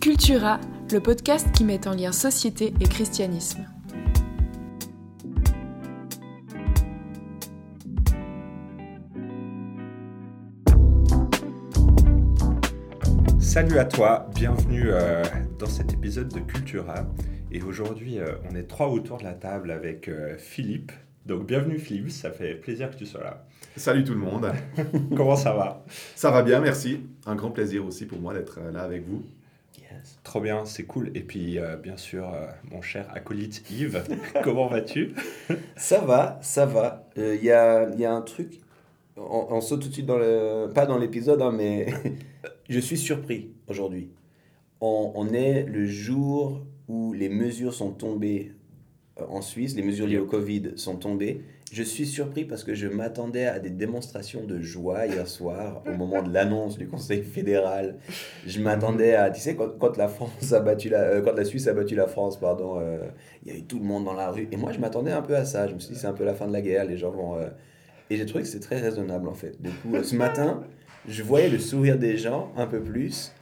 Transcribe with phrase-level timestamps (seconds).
[0.00, 0.60] Cultura,
[0.92, 3.66] le podcast qui met en lien société et christianisme.
[13.40, 15.24] Salut à toi, bienvenue euh,
[15.58, 17.04] dans cet épisode de Cultura.
[17.50, 20.92] Et aujourd'hui, euh, on est trois autour de la table avec euh, Philippe.
[21.26, 23.44] Donc bienvenue Philippe, ça fait plaisir que tu sois là.
[23.74, 24.52] Salut tout le monde.
[25.16, 25.84] Comment ça va?
[26.14, 27.00] Ça va bien, merci.
[27.26, 29.24] Un grand plaisir aussi pour moi d'être là avec vous.
[29.90, 30.18] Yes.
[30.22, 31.10] Trop bien, c'est cool.
[31.14, 32.30] Et puis bien sûr,
[32.70, 34.04] mon cher acolyte Yves,
[34.44, 35.14] comment vas-tu?
[35.76, 37.08] Ça va, ça va.
[37.16, 38.60] Il y, a, y, a, un truc,
[39.16, 40.68] on, saute tout de suite dans le...
[40.74, 41.86] Pas dans l'épisode, hein, mais
[42.68, 44.10] je suis surpris aujourd'hui.
[44.80, 48.52] On, on, est le jour où les mesures sont tombées
[49.20, 51.42] euh, en Suisse, les mesures liées au Covid sont tombées.
[51.70, 55.92] Je suis surpris parce que je m'attendais à des démonstrations de joie hier soir au
[55.96, 57.96] moment de l'annonce du Conseil fédéral.
[58.46, 61.44] Je m'attendais à, tu sais, quand, quand, la France a battu la, euh, quand la
[61.44, 62.98] Suisse a battu la France, pardon, euh,
[63.44, 64.48] il y avait tout le monde dans la rue.
[64.50, 65.68] Et moi, je m'attendais un peu à ça.
[65.68, 67.36] Je me suis dit, c'est un peu la fin de la guerre, les gens vont.
[68.10, 69.60] Et j'ai trouvé que c'est très raisonnable en fait.
[69.60, 70.62] Du coup, ce matin,
[71.06, 73.32] je voyais le sourire des gens un peu plus.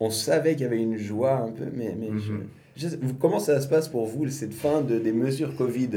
[0.00, 2.46] On savait qu'il y avait une joie un peu, mais, mais Mhm.
[2.76, 5.90] je- je- comment ça se passe pour vous, cette fin de, des mesures Covid?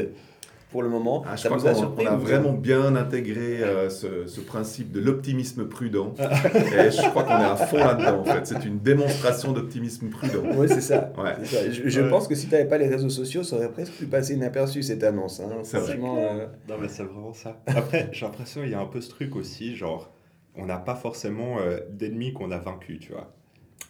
[0.73, 3.63] Pour le moment Ah, je Ça crois vous a surpris on a vraiment bien intégré
[3.63, 6.13] euh, ce, ce principe de l'optimisme prudent.
[6.19, 8.45] Et je crois qu'on est à fond là-dedans en fait.
[8.45, 10.41] C'est une démonstration d'optimisme prudent.
[10.57, 11.13] Oui, c'est ça.
[11.17, 11.45] Ouais.
[11.45, 11.71] ça.
[11.71, 12.09] Je, je Ouais.
[12.09, 14.83] pense que si tu n'avais pas les réseaux sociaux, ça aurait presque pu passer inaperçu
[14.83, 15.39] cette annonce.
[15.39, 15.49] Hein.
[15.63, 15.85] C'est vrai.
[15.93, 17.61] Franchement, euh, Non mais c'est vraiment ça.
[17.67, 20.11] Après, j'ai l'impression qu'il y a un peu ce truc aussi, genre,
[20.55, 23.31] on n'a pas forcément euh, d'ennemis qu'on a vaincus, tu vois.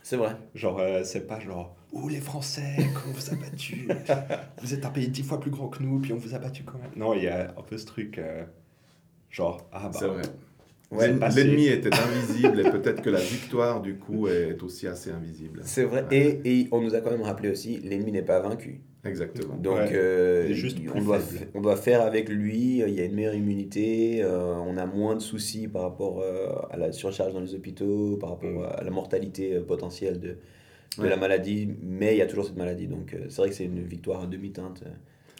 [0.04, 0.36] c'est vrai.
[0.54, 3.88] Genre, euh, c'est pas genre, oh les Français, qu'on vous a battus,
[4.62, 6.64] vous êtes un pays dix fois plus grand que nous, puis on vous a battu
[6.64, 6.92] quand même.
[6.96, 8.44] Non, il y a un peu ce truc, euh,
[9.30, 10.22] genre, ah bah, C'est vrai.
[10.92, 11.08] Ouais.
[11.36, 15.62] L'ennemi était invisible et peut-être que la victoire du coup est aussi assez invisible.
[15.64, 16.06] C'est vrai.
[16.12, 16.42] Ouais.
[16.46, 18.82] Et, et on nous a quand même rappelé aussi, l'ennemi n'est pas vaincu.
[19.04, 19.56] Exactement.
[19.56, 19.96] Donc, Ouais.
[19.96, 21.50] euh, juste on, doit, faible.
[21.56, 25.16] on doit faire avec lui, il y a une meilleure immunité, euh, on a moins
[25.16, 28.68] de soucis par rapport euh, à la surcharge dans les hôpitaux, par rapport Mm.
[28.78, 30.38] à la mortalité euh, potentielle de,
[30.98, 31.10] de Ouais.
[31.10, 32.88] la maladie, mais il y a toujours cette maladie.
[32.88, 34.90] Donc, euh, c'est vrai que c'est une victoire à demi-teinte, euh,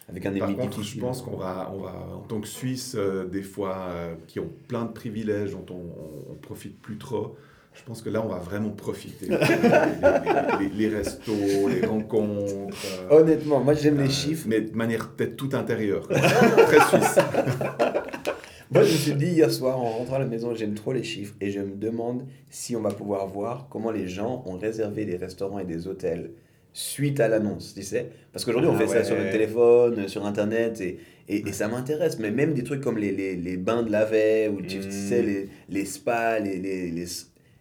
[0.08, 3.24] avec un Par contre, je pense qu'on va, on va, en tant que Suisse, euh,
[3.26, 7.36] des fois, euh, qui ont plein de privilèges dont on, on profite plus trop,
[7.72, 9.26] je pense que là, on va vraiment profiter.
[9.30, 11.32] les, les- les- les restos,
[11.68, 12.74] les rencontres.
[13.10, 14.46] euh, Honnêtement, moi j'aime les chiffres.
[14.48, 16.06] Mais de manière peut-être tout intérieure.
[16.08, 17.18] Très suisse.
[18.74, 21.04] Moi, je me suis dit hier soir en rentrant à la maison, j'aime trop les
[21.04, 25.04] chiffres et je me demande si on va pouvoir voir comment les gens ont réservé
[25.04, 26.32] des restaurants et des hôtels
[26.72, 28.10] suite à l'annonce, tu sais.
[28.32, 30.98] Parce qu'aujourd'hui, on Ah fait ça sur notre téléphone, sur Internet et,
[31.28, 32.18] et, et ça m'intéresse.
[32.18, 34.90] Mais même des trucs comme les, les, les bains de lavet ou tu, tu Mm.
[34.90, 37.06] sais, les, les spas, les, les, les-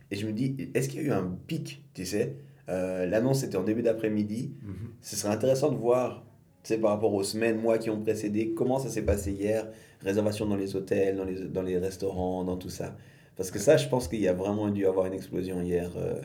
[0.09, 2.37] Et je me dis, est-ce qu'il y a eu un pic, tu sais?
[2.69, 4.53] Euh, L'annonce était en début d'après-midi.
[4.63, 4.73] Mhm.
[5.01, 6.25] Ce serait intéressant de voir,
[6.63, 9.67] tu sais, par rapport aux semaines, mois qui ont précédé, comment ça s'est passé hier,
[10.03, 12.95] réservation dans les hôtels, dans les, dans les restaurants, dans tout ça.
[13.35, 15.91] Parce que ça, je pense qu'il y a vraiment dû avoir une explosion hier.
[15.97, 16.21] euh.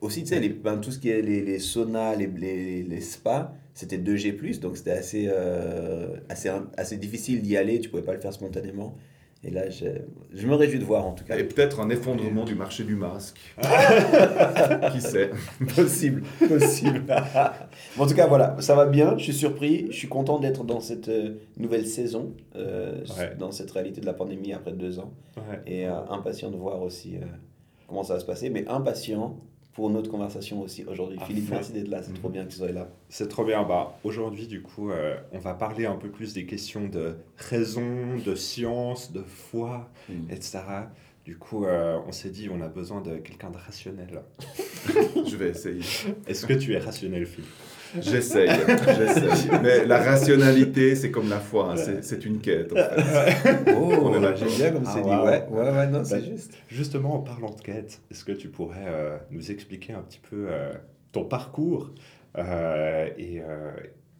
[0.00, 3.52] Aussi, tu sais, ben, tout ce qui est les, les saunas, les, les, les spas,
[3.74, 8.20] c'était 2G+, donc c'était assez, euh, assez, assez difficile d'y aller, tu pouvais pas le
[8.20, 8.96] faire spontanément.
[9.44, 9.86] Et là, je,
[10.34, 11.38] je me réjouis de voir, en tout cas.
[11.38, 13.38] Et peut-être un effondrement du marché du masque.
[14.92, 15.30] Qui sait?
[15.76, 17.04] Possible, possible.
[17.96, 19.16] Bon, en tout cas, voilà, ça va bien.
[19.16, 19.86] Je suis surpris.
[19.90, 23.34] Je suis content d'être dans cette euh, nouvelle saison, euh, Ouais.
[23.38, 25.12] dans cette réalité de la pandémie après deux ans.
[25.36, 25.60] Ouais.
[25.66, 27.20] Et euh, impatient de voir aussi euh,
[27.86, 28.50] comment ça va se passer.
[28.50, 29.38] Mais impatient
[29.78, 31.20] pour notre conversation aussi aujourd'hui.
[31.20, 32.02] À Philippe, merci d'être là.
[32.02, 32.88] C'est trop bien que tu sois là.
[33.08, 33.62] C'est trop bien.
[33.62, 38.16] Bah, Aujourd'hui, du coup, euh, on va parler un peu plus des questions de raison,
[38.26, 40.32] de science, de foi, Mm.
[40.32, 40.58] etc.
[41.24, 44.22] Du coup, euh, on s'est dit, on a besoin de quelqu'un de rationnel.
[45.26, 45.82] Je vais essayer.
[46.26, 47.48] Est-ce que tu es rationnel, Philippe?
[48.00, 48.48] J'essaye,
[48.96, 49.50] j'essaye.
[49.62, 52.72] Mais la rationalité, c'est comme la foi, hein, c'est- c'est une quête.
[52.72, 53.72] En fait.
[53.74, 54.36] Oh, On est d'accord.
[54.48, 55.08] j'aime bien comme Ah, c'est dit.
[55.08, 55.24] wow.
[55.24, 56.54] Ouais, ouais, ouais, non, c'est Bah, juste.
[56.68, 60.46] Justement, en parlant de quête, est-ce que tu pourrais euh, nous expliquer un petit peu
[60.48, 60.72] euh,
[61.12, 61.90] ton parcours
[62.36, 63.70] euh, et, euh,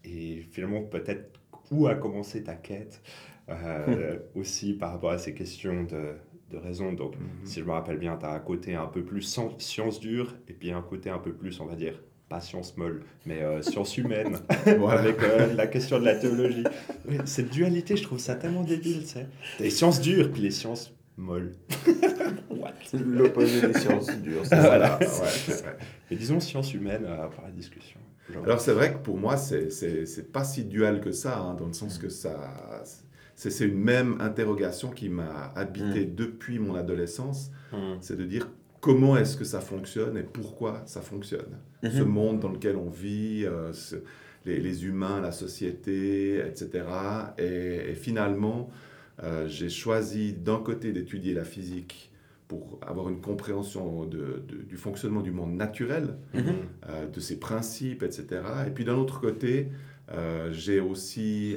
[0.05, 1.39] et finalement peut-être
[1.71, 3.03] où a commencé ta quête
[3.51, 6.15] euh, aussi par rapport à ces questions de,
[6.51, 6.93] de raison.
[6.93, 7.23] Donc, Mhm.
[7.45, 9.23] si je me rappelle bien, tu as un côté un peu plus
[9.59, 13.03] science dure et puis un côté un peu plus, on va dire, pas science molle,
[13.27, 14.37] mais euh, science humaine,
[14.79, 15.01] Voilà.
[15.01, 16.65] avec euh, la question de la théologie.
[17.25, 19.27] Cette dualité, je trouve ça tellement débile, tu sais.
[19.61, 21.53] Les sciences dures, puis les sciences molles.
[23.05, 24.43] L'opposé des sciences dures.
[24.45, 24.61] c'est ça.
[24.61, 25.77] Voilà, ouais, c'est vrai.
[26.11, 28.01] Mais disons sciences humaines euh, par la discussion.
[28.33, 31.39] Genre, Alors c'est vrai que pour moi, c'est c'est- c'est pas si dual que ça,
[31.39, 32.83] hein, dans le sens que ça...
[33.35, 37.51] C'est c'est une même interrogation qui m'a habité depuis mon adolescence.
[37.73, 38.49] hum, C'est de dire
[38.81, 41.59] comment est-ce que ça fonctionne et pourquoi ça fonctionne.
[41.83, 41.91] Mhm.
[41.91, 43.97] Ce monde dans lequel on vit, euh, ce-
[44.47, 46.85] les, les humains, la société, etc.
[47.39, 48.71] Et, et finalement,
[49.23, 52.11] euh, j'ai choisi d'un côté d'étudier la physique
[52.47, 56.43] pour avoir une compréhension de- de- du fonctionnement du monde naturel, Mhm.
[56.89, 58.27] euh, de ses principes, etc.
[58.67, 59.69] Et puis d'un autre côté,
[60.53, 61.57] j'ai aussi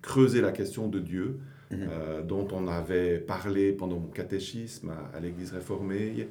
[0.00, 1.38] creusé la question de Dieu,
[1.70, 1.88] Mhm.
[1.90, 6.28] euh, dont on avait parlé pendant mon catéchisme à, à l'Église réformée,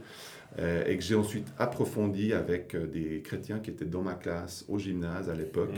[0.60, 4.64] euh, et que j'ai ensuite approfondi avec euh, des chrétiens qui étaient dans ma classe
[4.70, 5.76] au gymnase à l'époque,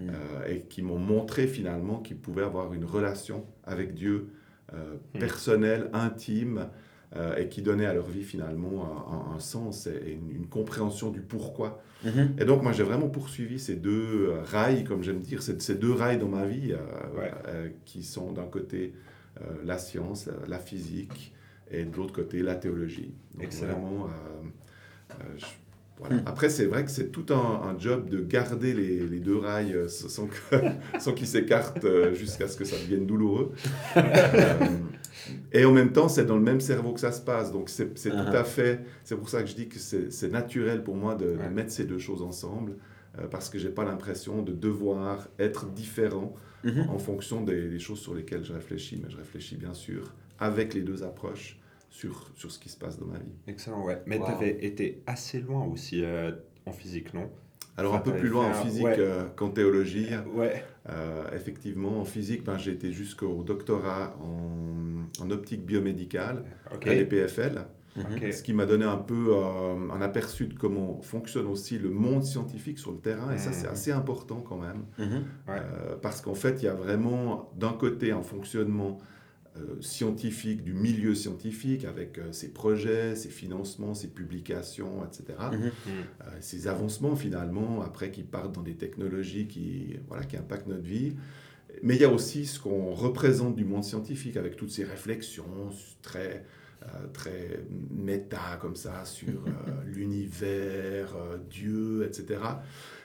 [0.00, 0.10] Mm.
[0.10, 4.28] euh, et qui m'ont montré finalement qu'ils pouvaient avoir une relation avec Dieu
[5.18, 6.68] personnelle, intime,
[7.16, 11.20] euh, et qui donnait à leur vie finalement un, sens et une, une compréhension du
[11.20, 11.82] pourquoi.
[12.04, 12.34] Mhm.
[12.38, 15.74] Et donc moi j'ai vraiment poursuivi ces deux euh, rails, comme j'aime dire, ces, ces
[15.76, 16.76] deux rails dans ma vie, euh,
[17.18, 17.30] Ouais.
[17.46, 18.92] euh, qui sont d'un côté
[19.64, 21.32] la science, la, physique,
[21.70, 23.14] et de l'autre côté la théologie.
[23.34, 23.78] Donc Excellent.
[23.78, 24.08] vraiment,
[25.36, 25.46] je-
[25.96, 26.16] voilà.
[26.16, 26.22] Hmm.
[26.26, 29.76] Après c'est vrai que c'est tout un, un job de garder les, les deux rails
[29.88, 30.26] sans,
[31.14, 33.52] qu'ils s'écartent jusqu'à ce que ça devienne douloureux.
[35.52, 37.52] Et en même temps, c'est dans le même cerveau que ça se passe.
[37.52, 38.80] Donc, c'est c'est tout à fait.
[39.04, 41.98] C'est pour ça que je dis que c'est naturel pour moi de, mettre ces deux
[41.98, 42.76] choses ensemble,
[43.18, 46.34] euh, parce que j'ai pas l'impression de devoir être différent
[46.64, 46.90] Mhm.
[46.90, 49.00] en fonction des, des choses sur lesquelles je réfléchis.
[49.02, 51.58] Mais je réfléchis bien sûr avec les deux approches
[51.88, 53.32] sur, sur ce qui se passe dans ma vie.
[53.46, 54.02] Excellent, ouais.
[54.06, 54.26] Mais Wow.
[54.26, 56.32] tu avais été assez loin aussi euh,
[56.66, 57.30] en physique, non?
[57.78, 58.96] Alors, Enfin, un peu plus loin en physique ouais.
[58.98, 60.08] euh, qu'en théologie.
[60.34, 60.64] Ouais.
[60.90, 67.60] Euh, effectivement, en physique, ben, j'ai été jusqu'au doctorat en, en optique biomédicale à l'EPFL.
[68.32, 72.22] Ce qui m'a donné un peu euh, un aperçu de comment fonctionne aussi le monde
[72.22, 73.32] scientifique sur le terrain.
[73.32, 73.72] Et ça, c'est Mhm.
[73.72, 74.84] assez important quand même.
[74.98, 75.24] Mhm.
[75.48, 75.54] Ouais.
[75.60, 79.04] Euh, parce qu'en fait, il y a vraiment d'un côté un fonctionnement euh,
[79.80, 85.38] scientifique, du milieu scientifique, avec euh, ses projets, ses financements, ses publications, etc.
[85.52, 85.58] Mhm.
[85.58, 85.70] Mm.
[85.88, 90.86] Euh, ces avancements finalement, après qui partent dans des technologies qui, voilà, qui impactent notre
[90.86, 91.14] vie.
[91.82, 95.70] Mais il y a aussi ce qu'on représente du monde scientifique avec toutes ces réflexions
[96.02, 96.44] très,
[96.82, 99.50] euh, très méta comme ça sur euh,
[99.86, 102.40] l'univers, euh, Dieu, etc.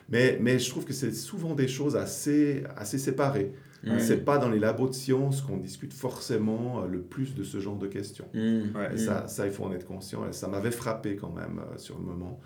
[0.08, 3.52] Mais, mais je trouve que c'est souvent des choses assez, assez séparées.
[3.84, 4.00] Mhm.
[4.00, 7.60] C'est pas dans les labos de sciences qu'on discute forcément euh, le plus de ce
[7.60, 8.26] genre de questions.
[8.34, 10.26] Ouais, Et ça, ça, il faut en être conscient.
[10.28, 12.40] Et ça m'avait frappé quand même euh, sur le moment.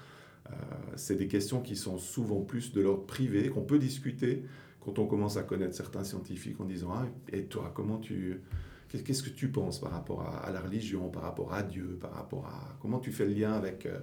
[0.50, 0.55] Euh,
[0.96, 4.43] c'est des questions qui sont souvent plus de l'ordre privé, qu'on peut discuter
[4.81, 8.40] quand on commence à connaître certains scientifiques en disant ah, Et toi, comment tu.
[8.88, 11.99] qu'est- Qu'est-ce que tu penses par rapport à, à la religion, par rapport à Dieu,
[12.00, 12.76] par rapport à.
[12.81, 13.99] Comment tu fais le lien avec euh,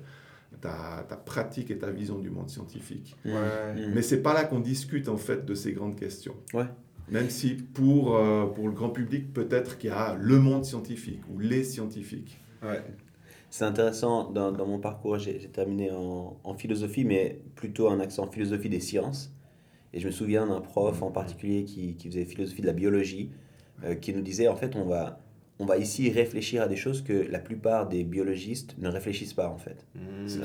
[0.61, 3.15] ta, ta pratique et ta vision du monde scientifique?
[3.25, 3.31] Ouais.
[3.75, 3.93] Mhm.
[3.95, 6.35] Mais c'est pas là qu'on discute en fait de ces grandes questions.
[6.53, 6.67] Ouais.
[7.09, 11.21] Même si pour, euh, pour le grand public, peut-être qu'il y a le monde scientifique
[11.33, 12.39] ou les scientifiques.
[12.63, 12.81] Ouais.
[13.51, 18.29] C'est intéressant, dans, dans mon parcours, j'ai terminé en, en philosophie, mais plutôt un accent
[18.29, 19.31] philosophie des sciences.
[19.93, 23.29] Et je me souviens d'un prof en particulier qui, qui faisait philosophie de la biologie,
[23.83, 25.21] euh, qui nous disait, en fait, on va,
[25.59, 29.47] on va ici réfléchir à des choses que la plupart des biologistes ne réfléchissent pas,
[29.47, 29.85] en fait.
[29.95, 30.27] Mm.
[30.27, 30.39] C'est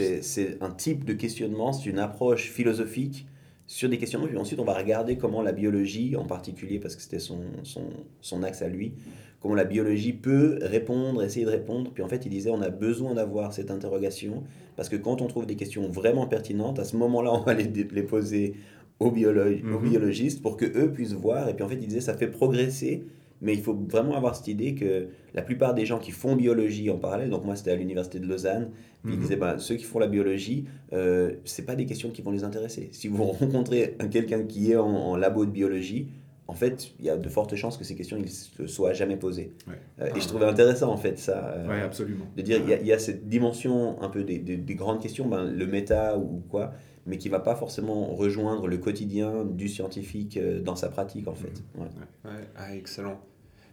[0.00, 3.26] Euh, c'est un type de questionnement, c'est une approche philosophique
[3.68, 7.02] sur des questionnements, puis ensuite on va regarder comment la biologie, en particulier parce que
[7.02, 7.82] c'était son, son,
[8.22, 8.94] son axe à lui,
[9.40, 11.90] comment la biologie peut répondre, essayer de répondre.
[11.92, 14.42] Puis en fait, il disait on a besoin d'avoir cette interrogation
[14.76, 17.64] parce que quand on trouve des questions vraiment pertinentes, à ce moment-là, on va les,
[17.68, 18.54] les poser
[19.00, 19.90] aux, biolo- aux Mhm.
[19.90, 21.48] biologistes pour que eux puissent voir.
[21.48, 23.04] Et puis en fait, il disait ça fait progresser.
[23.40, 26.90] Mais il faut vraiment avoir cette idée que la plupart des gens qui font biologie
[26.90, 28.70] en parallèle, donc moi c'était à l'université de Lausanne,
[29.04, 29.22] puis il Mhm.
[29.22, 32.42] disait bah, ceux qui font la biologie, euh, c'est pas des questions qui vont les
[32.44, 32.88] intéresser.
[32.92, 36.08] Si vous rencontrez un- quelqu'un qui est en, en labo de biologie,
[36.50, 39.16] en fait, il y a de fortes chances que ces questions ne se soient jamais
[39.16, 39.52] posées.
[39.68, 39.74] Ouais.
[40.00, 41.52] Euh, et je trouvais intéressant en fait ça.
[41.54, 42.24] euh, Oui, absolument.
[42.36, 44.74] de dire il y, a- il y a cette dimension un peu des, des- des
[44.74, 46.72] grandes questions, ben, le méta ou quoi,
[47.08, 51.34] mais qui va pas forcément rejoindre le quotidien du scientifique euh, dans sa pratique en
[51.34, 51.62] fait.
[51.74, 51.88] Ouais.
[52.24, 53.20] Ouais, ah, excellent.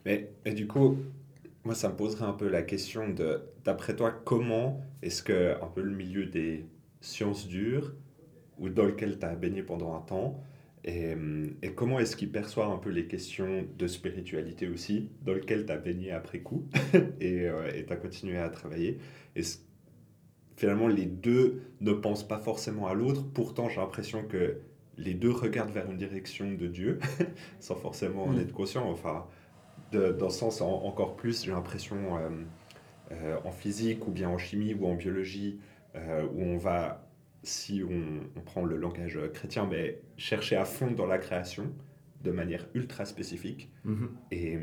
[0.05, 0.97] Mais, et du coup,
[1.65, 5.67] moi, ça me poserait un peu la question de, d'après toi, comment est-ce que un
[5.67, 6.65] peu le milieu des
[7.01, 7.93] sciences dures,
[8.57, 10.41] ou dans lequel tu as baigné pendant un temps,
[10.85, 15.33] et, hum, et comment est-ce qu'il perçoit un peu les questions de spiritualité aussi, dans
[15.33, 16.67] lequel tu as baigné après coup,
[17.19, 17.49] et
[17.85, 18.99] tu as continué à travailler?
[20.55, 24.57] Finalement, les deux ne pensent pas forcément à l'autre, pourtant j'ai l'impression que
[24.97, 26.99] les deux regardent vers une direction de Dieu,
[27.59, 28.39] sans forcément en Mm.
[28.39, 28.89] être conscient.
[28.89, 29.25] Enfin,
[29.91, 32.29] de- dans ce sens, en- encore plus, j'ai l'impression euh,
[33.11, 35.59] euh, en physique ou bien en chimie ou en biologie,
[35.95, 37.07] euh, où on va,
[37.43, 41.71] si on, on prend le langage chrétien, mais chercher à fond dans la création
[42.23, 43.69] de manière ultra spécifique.
[43.83, 44.09] Mhm.
[44.31, 44.57] Et,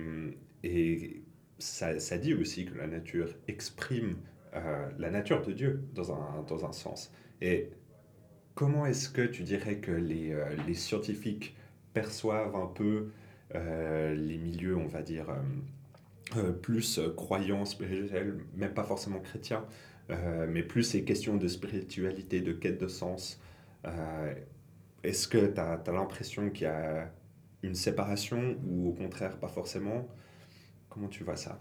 [0.64, 1.22] et
[1.58, 4.16] ça, ça dit aussi que la nature exprime
[4.54, 7.10] euh, la nature de Dieu dans un, dans un sens.
[7.40, 7.70] Et
[8.54, 11.56] comment est-ce que tu dirais que les, euh, les scientifiques
[11.94, 13.08] perçoivent un peu
[13.54, 15.26] euh, les milieux, on va dire,
[16.62, 19.66] plus croyants, spirituels, même pas forcément chrétiens,
[20.48, 23.38] mais plus ces questions de spiritualité, de quête de sens
[25.02, 27.10] Est-ce que tu as, as l'impression qu'il y a
[27.62, 30.08] une séparation ou au contraire pas forcément?
[30.88, 31.60] Comment tu vois ça?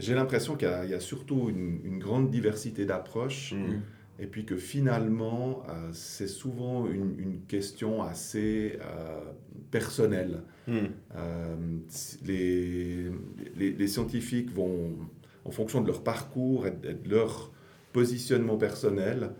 [0.00, 3.82] J'ai l'impression qu'il y, a surtout une, grande diversité d'approches mm.
[4.18, 9.20] et puis que finalement euh, c'est souvent une, question assez euh,
[9.70, 10.42] personnelle.
[10.66, 10.78] Mm.
[11.16, 11.56] Euh,
[12.24, 13.10] les,
[13.56, 14.96] les, scientifiques vont,
[15.44, 17.52] en fonction de leur parcours et de leur
[17.92, 19.32] positionnement personnel,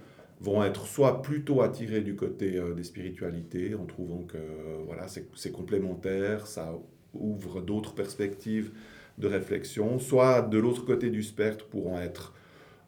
[0.43, 4.38] vont être soit plutôt attirés du côté des spiritualités en trouvant que
[4.87, 6.79] voilà, c'est complémentaire, ça
[7.12, 8.73] ouvre d'autres perspectives
[9.21, 12.35] de réflexion, soit de l'autre côté du spectre pourront être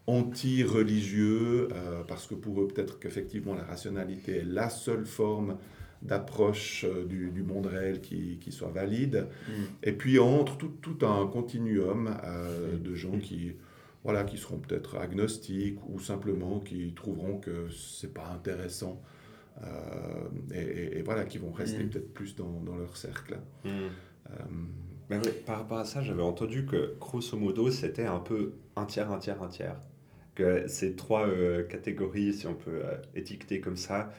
[0.06, 5.58] anti-religieux, euh, parce que pour eux peut-être qu'effectivement la rationalité est la seule forme
[6.02, 9.28] d'approche du, du, monde réel qui, qui soit valide.
[9.46, 9.52] Mm.
[9.84, 12.16] Et puis entre tout, tout un continuum
[12.82, 13.52] de gens qui
[14.04, 19.00] voilà, qui seront peut-être agnostiques ou simplement qui trouveront que c'est pas intéressant
[19.62, 21.90] euh, et, voilà, qui vont rester mm.
[21.90, 23.38] peut-être plus dans, dans, leur cercle.
[23.64, 23.68] Mm.
[25.12, 29.10] Euh, par rapport à ça, j'avais entendu que grosso modo, c'était un peu un tiers,
[29.10, 29.80] un tiers, un tiers.
[30.34, 32.82] Que ces trois euh, catégories, si on peut
[33.14, 34.10] étiqueter comme ça,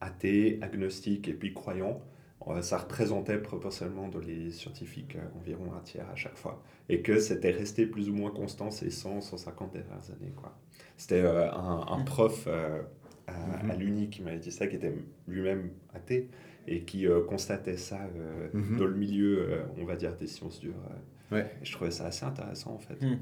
[0.00, 2.02] athée, agnostique et puis croyant,
[2.48, 6.62] euh, ça représentait proportionnellement dans les scientifiques euh, environ un tiers à chaque fois.
[6.88, 10.32] Et que c'était resté plus ou moins constant ces 100, 150 dernières années.
[10.36, 10.56] Quoi.
[10.96, 13.70] C'était euh, un, un, prof à, mm-hmm.
[13.70, 14.94] à l'Uni qui m'avait dit ça, qui était
[15.28, 16.28] lui-même athée
[16.66, 17.98] et qui constatait ça
[18.54, 18.78] mm-hmm.
[18.78, 20.74] dans le milieu, on va dire, des sciences dures.
[21.30, 21.50] Ouais.
[21.60, 23.00] Et je trouvais ça assez intéressant en fait.
[23.00, 23.18] Mm.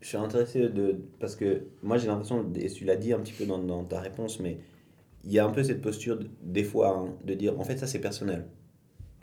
[0.00, 1.00] Je suis intéressé de.
[1.20, 4.00] Parce que moi j'ai l'impression, et tu l'as dit un petit peu dans, dans ta
[4.00, 4.58] réponse, mais
[5.24, 7.86] il y a un peu cette posture, des fois, hein, de dire en fait, ça
[7.86, 8.46] c'est personnel.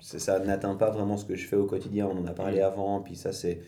[0.02, 2.08] Ça n'atteint pas vraiment ce que je fais au quotidien.
[2.08, 3.62] On en a parlé avant, puis ça c'est.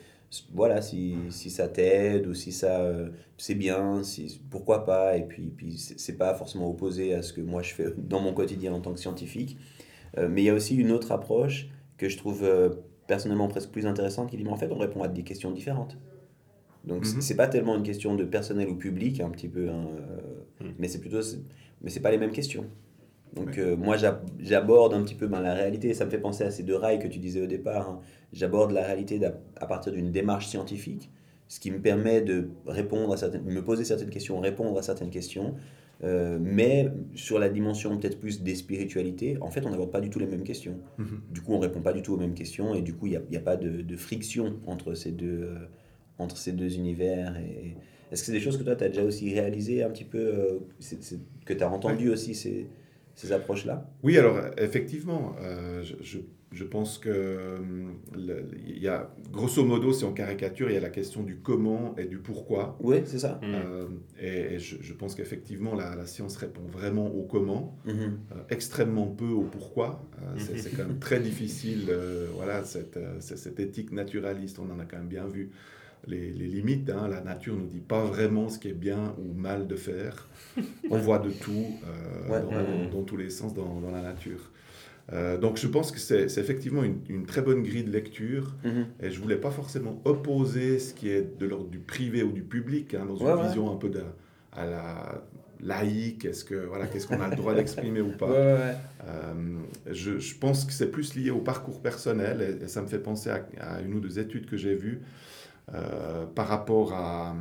[0.54, 5.18] Voilà, si, si ça t'aide ou si ça euh, c'est bien, si, pourquoi pas.
[5.18, 8.34] Et puis, puis c'est pas forcément opposé à ce que moi je fais dans mon
[8.34, 9.58] quotidien en tant que scientifique.
[10.18, 12.70] Euh, mais il y a aussi une autre approche que je trouve euh,
[13.08, 15.98] personnellement presque plus intéressante qui dit mais en fait on répond à des questions différentes.
[16.84, 17.22] Donc mm-hmm.
[17.22, 19.88] c'est pas tellement une question de personnel ou public, un petit peu, hein,
[20.60, 20.66] mm.
[20.78, 21.22] mais c'est plutôt
[21.82, 22.66] mais c'est pas les mêmes questions.
[23.36, 23.98] Donc euh, moi
[24.40, 27.00] j'aborde un petit peu ben, la réalité, ça me fait penser à ces deux rails
[27.00, 27.90] que tu disais au départ.
[27.90, 28.00] Hein.
[28.34, 29.20] J'aborde la réalité
[29.56, 31.12] à partir d'une démarche scientifique,
[31.48, 35.10] ce qui me permet de répondre à certaines, me poser certaines questions, répondre à certaines
[35.10, 35.56] questions.
[36.04, 40.10] Euh, mais sur la dimension peut-être plus des spiritualités, en fait, on n'aborde pas du
[40.10, 40.78] tout les mêmes questions.
[41.00, 41.34] Mm-hmm.
[41.34, 43.16] Du coup, on répond pas du tout aux mêmes questions et du coup, il n'y
[43.16, 45.56] a, y a, pas de, de, friction entre ces deux, euh,
[46.20, 47.36] entre ces deux univers.
[47.38, 47.76] Et,
[48.12, 50.20] est-ce que c'est des choses que toi, tu as déjà aussi réalisées un petit peu,
[50.20, 50.60] euh,
[51.46, 52.68] que tu as entendu aussi ces,
[53.18, 53.90] ces approches-là?
[54.04, 56.20] Oui, alors effectivement, euh, je,
[56.52, 57.58] je, pense que
[58.16, 61.96] il y a, grosso modo, si on caricature, il y a la question du comment
[61.98, 62.78] et du pourquoi.
[62.80, 63.42] Oui, c'est ça.
[63.44, 63.88] Euh,
[64.22, 68.52] et, je, je, pense qu'effectivement, la, la, science répond vraiment au comment, mm-hmm.
[68.52, 70.08] extrêmement peu au pourquoi.
[70.38, 71.92] c'est quand même très difficile,
[72.36, 75.50] voilà, cette, cette éthique naturaliste, on en a quand même bien vu
[76.06, 76.90] les, limites.
[76.90, 77.08] Hein.
[77.08, 80.28] La nature ne nous dit pas vraiment ce qui est bien ou mal de faire.
[80.90, 81.66] On voit de tout
[82.30, 84.52] euh, dans, tous les sens dans, la nature.
[85.14, 89.06] Euh, donc je pense que c'est effectivement une, très bonne grille de lecture mm-hmm.
[89.06, 92.42] et je voulais pas forcément opposer ce qui est de l'ordre du privé ou du
[92.42, 94.02] public hein, dans une vision un peu de,
[94.52, 95.24] à la
[95.62, 98.30] laïque, est-ce que voilà, qu'est-ce qu'on a le droit d'exprimer ou pas.
[98.30, 98.74] Euh,
[99.90, 103.30] je, je, pense que c'est plus lié au parcours personnel et, ça me fait penser
[103.30, 105.02] à, à, une ou deux études que j'ai vues
[105.76, 107.36] euh, par rapport à,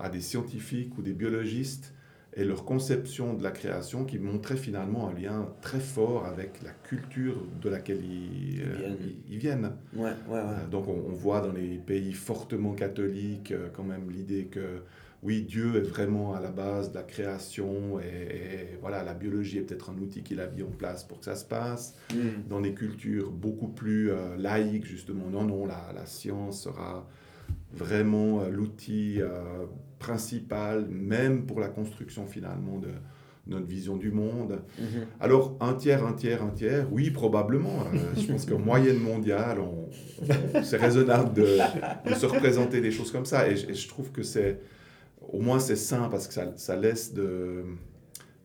[0.00, 1.94] à, des scientifiques ou des biologistes
[2.34, 6.72] et leur conception de la création qui montrait finalement un lien très fort avec la
[6.72, 8.64] culture de laquelle ils,
[9.28, 9.76] ils viennent.
[9.96, 10.40] Euh, ouais, ouais, ouais.
[10.40, 14.82] Euh, donc on, voit dans les pays fortement catholiques quand même l'idée que
[15.22, 19.62] oui, Dieu est vraiment à la base de la création et, voilà, la biologie est
[19.62, 21.94] peut-être un outil qu'il a mis en place pour que ça se passe.
[22.12, 22.48] Mm.
[22.48, 27.06] Dans des cultures beaucoup plus laïques, justement, non, non, la, la science sera
[27.74, 29.66] vraiment euh, l'outil euh,
[29.98, 32.88] principal, même pour la construction finalement de
[33.48, 34.62] notre vision du monde.
[34.78, 35.06] Mhm.
[35.18, 37.80] Alors, un tiers, un tiers, un tiers, oui, probablement.
[37.92, 39.88] Euh, je pense qu'en moyenne mondiale, on,
[40.62, 41.58] c'est raisonnable de,
[42.14, 43.48] se représenter des choses comme ça.
[43.48, 44.60] Et, je trouve que c'est,
[45.20, 47.64] au moins, c'est sain parce que ça, ça laisse de,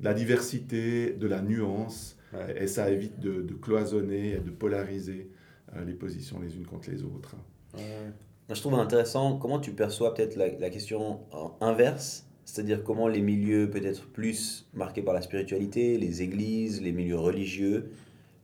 [0.02, 2.18] la diversité, de la nuance,
[2.56, 5.30] et, ça évite de, cloisonner et de polariser
[5.86, 7.36] les positions les unes contre les autres.
[8.56, 11.20] Je trouve intéressant comment tu perçois peut-être la, la question
[11.62, 17.20] inverse, c'est-à-dire comment les milieux peut-être plus marqués par la spiritualité, les églises, les milieux
[17.20, 17.92] religieux,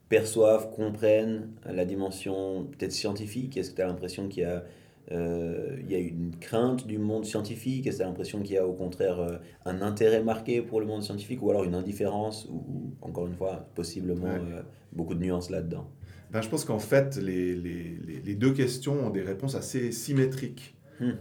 [0.10, 3.58] perçoivent, comprennent la dimension peut-être scientifique.
[3.58, 4.64] Est-ce que tu as l'impression qu'il y a
[5.12, 7.88] euh, il y a une crainte du monde scientifique?
[7.88, 10.80] Est-ce que tu as l'impression qu'il y a au contraire euh, un intérêt marqué pour
[10.80, 14.62] le monde scientifique ou alors une indifférence ou, encore une fois possiblement euh,
[14.94, 15.88] beaucoup de nuances là-dedans?
[16.34, 20.76] Ben, Je pense qu'en fait les, les, les, deux questions ont des réponses assez symétriques.
[21.00, 21.14] Hmm.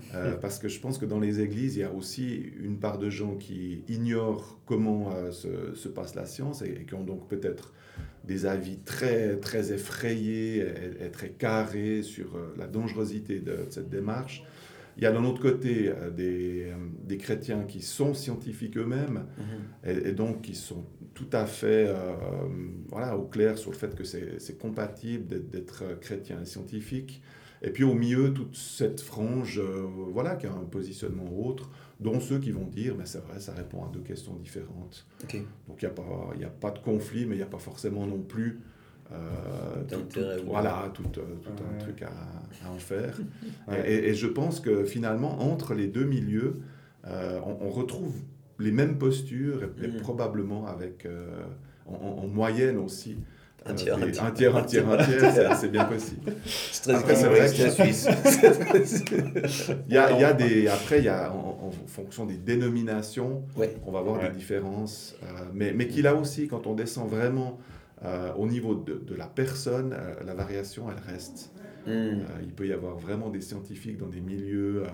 [0.42, 3.08] parce que je pense que dans les églises, il y a aussi une part de
[3.08, 7.72] gens qui ignorent comment se, se, passe la science et, et qui ont donc peut-être
[8.24, 10.64] des avis très, très effrayés
[11.00, 14.44] et, très carrés sur euh, la dangerosité de cette démarche.
[14.96, 19.24] Il y a d'un autre côté euh, des, euh, des, chrétiens qui sont scientifiques eux-mêmes
[19.84, 20.08] mm-hmm.
[20.08, 21.92] et, donc qui sont tout à fait
[22.88, 27.22] voilà, au clair sur le fait que c'est compatible d'être chrétien et scientifique.
[27.64, 32.38] Et puis au milieu, toute cette frange voilà, qui a un positionnement autre dont ceux
[32.38, 35.06] qui vont dire, mais c'est vrai, ça répond à deux questions différentes.
[35.68, 38.06] Donc il n'y a, pas, a pas de conflit, mais il n'y a pas forcément
[38.06, 38.60] non plus
[39.12, 43.18] euh, tout, voilà, tout, euh, tout un truc à, à, en faire.
[43.86, 46.60] et, et, je pense que finalement, entre les deux milieux,
[47.06, 48.14] euh, on, retrouve
[48.62, 50.00] les mêmes postures, et, mm.
[50.00, 51.42] probablement avec, euh,
[51.86, 53.18] en, en, moyenne aussi,
[53.64, 54.96] un tiers, un tiers, un tiers, un tiers, un
[55.32, 56.32] tiers c'est bien possible.
[56.46, 58.08] C'est très après, vrai que la Suisse.
[59.88, 63.44] il y a, il y a des, après, il y a, en, fonction des dénominations,
[63.86, 65.16] on va voir des différences.
[65.22, 67.58] Euh, mais mais qu'il a aussi, quand on descend vraiment
[68.04, 71.52] euh, au niveau de, de la personne, euh, la variation, elle reste.
[71.84, 72.20] Hmm.
[72.40, 74.84] il peut y avoir vraiment des scientifiques dans des milieux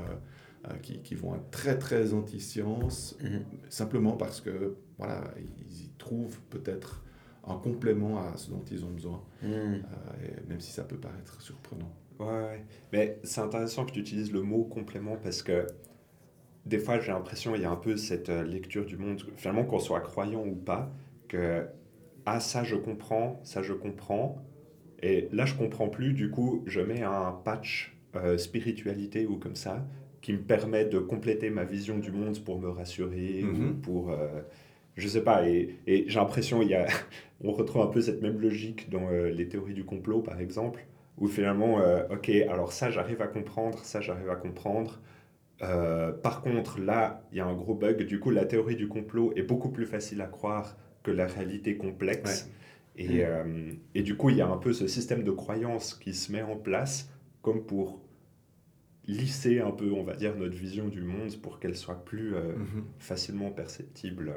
[0.83, 3.39] qui, qui, vont être très, très anti-science, hmm.
[3.69, 7.03] simplement parce que, voilà, ils y trouvent peut-être
[7.49, 9.47] en complément à ce dont ils ont besoin, hmm.
[9.47, 9.81] euh,
[10.49, 11.93] même si ça peut paraître surprenant.
[12.19, 15.67] Ouais, mais c'est intéressant que tu utilises le mot complément parce que
[16.67, 19.65] des fois j'ai l'impression il y a un peu cette euh, lecture du monde, finalement
[19.65, 20.93] qu'on soit croyant ou pas,
[21.29, 21.67] que
[22.27, 24.45] ah ça je comprends, ça je comprends,
[25.01, 29.57] et là je comprends plus, du coup je mets un patch euh, spiritualité ou comme
[29.57, 29.87] ça
[30.29, 33.81] qui me permet de compléter ma vision du monde pour me rassurer ou mm-hmm.
[33.81, 34.13] pour
[34.99, 36.87] je sais pas, et, et j'ai l'impression il y a,
[37.43, 40.85] on retrouve un peu cette même logique dans euh, les théories du complot, par exemple,
[41.17, 45.01] où finalement, euh, ok, alors ça j'arrive à comprendre, ça j'arrive à comprendre.
[45.63, 48.05] Euh, par contre, là, il y a un gros bug.
[48.05, 51.77] Du coup, la théorie du complot est beaucoup plus facile à croire que la réalité
[51.77, 52.49] complexe.
[52.97, 53.79] Et, mm.
[53.95, 56.43] et, du coup, il y a un peu ce système de croyance qui se met
[56.43, 57.11] en place
[57.43, 58.01] comme pour
[59.09, 62.83] lisser un peu, on va dire, notre vision du monde pour qu'elle soit plus mm-hmm.
[62.99, 64.33] facilement perceptible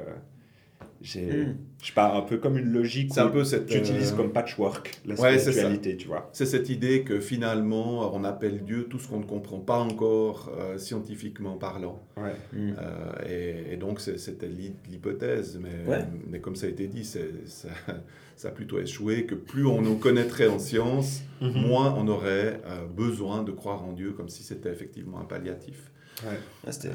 [1.00, 1.56] j'ai hmm.
[1.82, 4.32] je pas un peu comme une logique c'est un peu cette tu utilises euh, comme
[4.32, 9.08] patchwork la spiritualité tu vois c'est cette idée que finalement on appelle Dieu tout ce
[9.08, 12.34] qu'on ne comprend pas encore euh, scientifiquement parlant ouais.
[12.52, 12.74] Hmm.
[12.78, 14.48] Euh, et, et, donc c'était
[14.88, 17.20] l'hypothèse mais, mais comme ça a été dit ça,
[18.36, 21.66] ça, a plutôt échoué que plus on nous connaîtrait en science mhm.
[21.66, 22.60] moins on aurait
[22.94, 25.90] besoin de croire en Dieu comme si c'était effectivement un palliatif
[26.24, 26.90] ouais.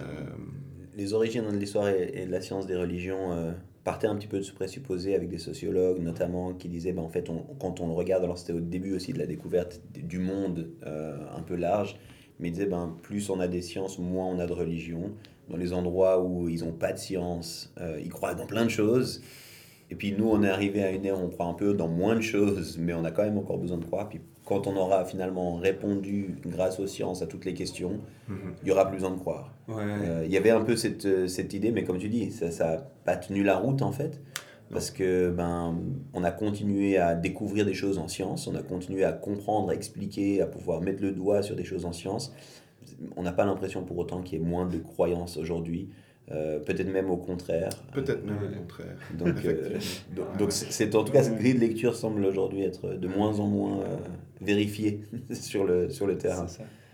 [0.95, 3.53] les origines de l'histoire et, et, de la science des religions
[3.87, 7.07] partait un petit peu de ce présupposé avec des sociologues notamment qui disaient ben, en
[7.07, 10.71] fait quand on le regarde alors c'était au début aussi de la découverte du monde
[10.85, 11.97] euh, un peu large
[12.37, 15.13] mais ils disaient ben plus on a des sciences moins on a de religion.
[15.49, 18.69] Dans les endroits où ils n'ont pas de science euh, ils croient dans plein de
[18.69, 19.21] choses.
[19.89, 21.87] Et puis nous on est arrivé à une ère où on croit un peu dans
[21.87, 24.09] moins de choses mais on a quand même encore besoin de croire
[24.47, 28.55] quand on aura finalement répondu grâce aux sciences à toutes les questions, mhm.
[28.63, 29.53] il y aura plus besoin de croire.
[29.69, 32.47] Euh, il y avait un peu cette, euh, cette idée, mais comme tu dis, ça
[32.47, 34.21] n'a pas tenu la route en fait.
[34.71, 35.77] Parce que ben,
[36.13, 39.73] on a continué à découvrir des choses en science, on a continué à comprendre, à
[39.73, 42.33] expliquer, à pouvoir mettre le doigt sur des choses en science.
[43.15, 45.89] On n'a pas l'impression pour autant qu'il y ait moins de croyances aujourd'hui.
[46.31, 47.69] Euh, peut-être même au contraire.
[47.93, 48.97] Peut-être même au contraire.
[49.17, 49.35] Donc,
[50.37, 53.47] donc, c'est en tout cas cette grille de lecture semble aujourd'hui être de moins en
[53.47, 53.83] moins
[54.41, 56.47] vérifier sur le, sur le terrain.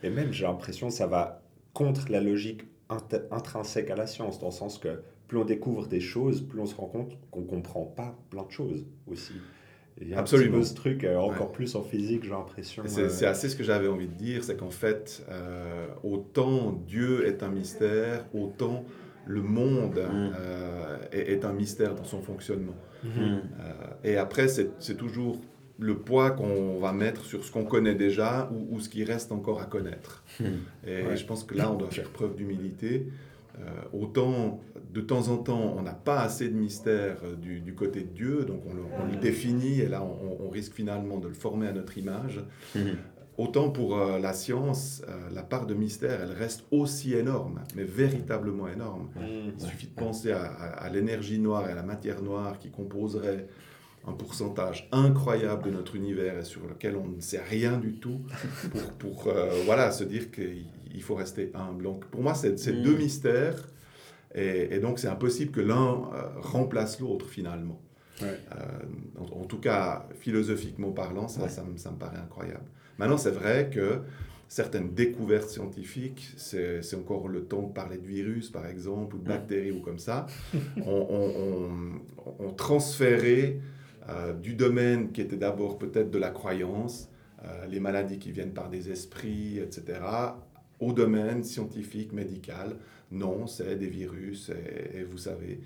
[0.03, 1.41] Et même, j'ai l'impression que ça va
[1.73, 2.65] contre la logique
[3.31, 6.65] intrinsèque à la science, dans le sens que plus on découvre des choses, plus on
[6.65, 9.33] se rend compte qu'on ne comprend pas plein de choses aussi.
[10.01, 10.57] Il y a Absolument.
[10.57, 12.83] Un ce truc, euh, encore plus en physique, j'ai l'impression.
[12.87, 17.27] C'est euh, assez ce que j'avais envie de dire, c'est qu'en fait, euh, autant Dieu
[17.27, 18.85] est un mystère, autant
[19.25, 20.31] le monde mm.
[21.11, 22.75] est, est, un mystère dans son fonctionnement.
[23.03, 23.39] Mm.
[24.03, 25.39] et après, c'est toujours
[25.79, 29.61] le poids qu'on va mettre sur ce qu'on connaît déjà ou, ce qui reste encore
[29.61, 30.23] à connaître.
[30.87, 33.07] Et je pense que là, on doit faire preuve d'humilité.
[33.59, 38.01] Euh, autant, de temps en temps, on n'a pas assez de mystère euh, du, côté
[38.01, 41.71] de Dieu, donc on le, définit et là, on, risque finalement de le former à
[41.71, 42.39] notre image.
[43.37, 47.83] Autant pour euh, la science, euh, la part de mystère, elle reste aussi énorme, mais
[47.83, 49.09] véritablement énorme.
[49.19, 52.69] Il suffit de penser à, à- à l'énergie noire et à la matière noire qui
[52.69, 53.47] composerait
[54.05, 58.21] un pourcentage incroyable de notre univers et sur lequel on ne sait rien du tout
[58.71, 58.91] pour,
[59.23, 61.83] pour, euh, voilà, se dire qu'il il faut rester humble.
[61.85, 62.83] Donc pour moi, c'est c'est Mm.
[62.83, 63.67] deux mystères
[64.35, 67.81] et, et donc c'est impossible que l'un euh, remplace l'autre finalement.
[68.21, 68.37] Ouais.
[68.55, 71.49] Euh, en, en tout cas, philosophiquement parlant, ça, Ouais.
[71.49, 72.65] ça, me, ça me paraît incroyable.
[72.97, 73.99] Maintenant, c'est vrai que
[74.47, 79.27] certaines découvertes scientifiques, c'est encore le temps de parler de virus, par exemple, ou de
[79.27, 80.61] bactéries, ou comme ça, ont
[81.09, 81.33] on,
[82.25, 83.59] on, on transféré
[84.09, 87.09] euh, du domaine qui était d'abord peut-être de la croyance,
[87.45, 89.99] euh, les maladies qui viennent par des esprits, etc.,
[90.79, 92.75] au domaine scientifique, médical.
[93.11, 95.61] Non, c'est des virus, et, et vous savez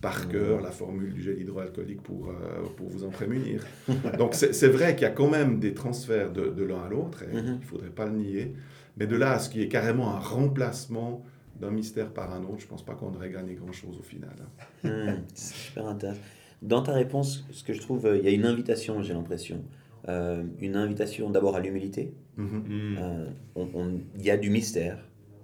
[0.00, 2.32] par cœur la formule du gel hydroalcoolique pour, euh,
[2.76, 3.64] pour vous en prémunir.
[4.18, 6.88] Donc c'est c'est vrai qu'il y a quand même des transferts de, de l'un à
[6.88, 7.42] l'autre, et Mhm.
[7.46, 8.54] il ne faudrait pas le nier,
[8.96, 11.22] mais de là à ce qui est carrément un remplacement
[11.60, 14.34] d'un mystère par un autre, je ne pense pas qu'on aurait gagné grand-chose au final.
[14.84, 16.20] Hmm, c'est super intéressant.
[16.62, 19.62] Dans ta réponse, ce que je trouve, euh, il y a une invitation, j'ai l'impression.
[20.08, 22.14] Euh, une invitation d'abord à l'humilité.
[22.38, 22.46] Mhm.
[22.66, 22.98] Mm.
[22.98, 24.98] Euh, on- on- Il y a du mystère.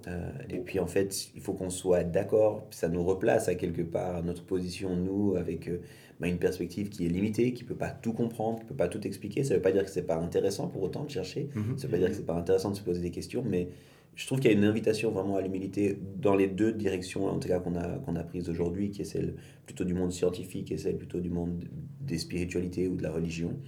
[0.08, 2.66] Euh, et puis en fait, il faut qu'on soit d'accord.
[2.70, 5.80] Ça nous replace à quelque part notre position, nous, avec euh,
[6.20, 8.76] bah, une perspective qui est limitée, qui ne peut pas tout comprendre, qui ne peut
[8.76, 9.42] pas tout expliquer.
[9.42, 11.48] Ça ne veut pas dire que ce n'est pas intéressant pour autant de chercher.
[11.54, 11.76] Mhm.
[11.76, 13.42] Ça ne veut pas dire que ce n'est pas intéressant de se poser des questions,
[13.44, 13.68] mais
[14.14, 17.38] je trouve qu'il y a une invitation vraiment à l'humilité dans les deux directions, en
[17.38, 19.34] tout cas qu'on a, qu'on a prises aujourd'hui, qui est celle
[19.66, 21.64] plutôt du monde scientifique et celle plutôt du monde
[22.00, 23.58] des spiritualités ou de la religion.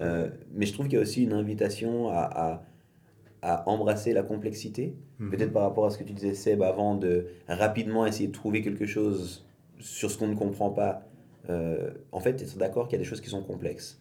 [0.00, 2.64] Euh, mais je trouve qu'il y a aussi une invitation à, à,
[3.42, 5.30] à embrasser la complexité, Mhm.
[5.30, 8.62] peut-être par rapport à ce que tu disais Seb avant, de rapidement essayer de trouver
[8.62, 9.46] quelque chose
[9.78, 11.06] sur ce qu'on ne comprend pas.
[11.48, 14.00] Euh, en fait, être d'accord qu'il y a des choses qui sont complexes.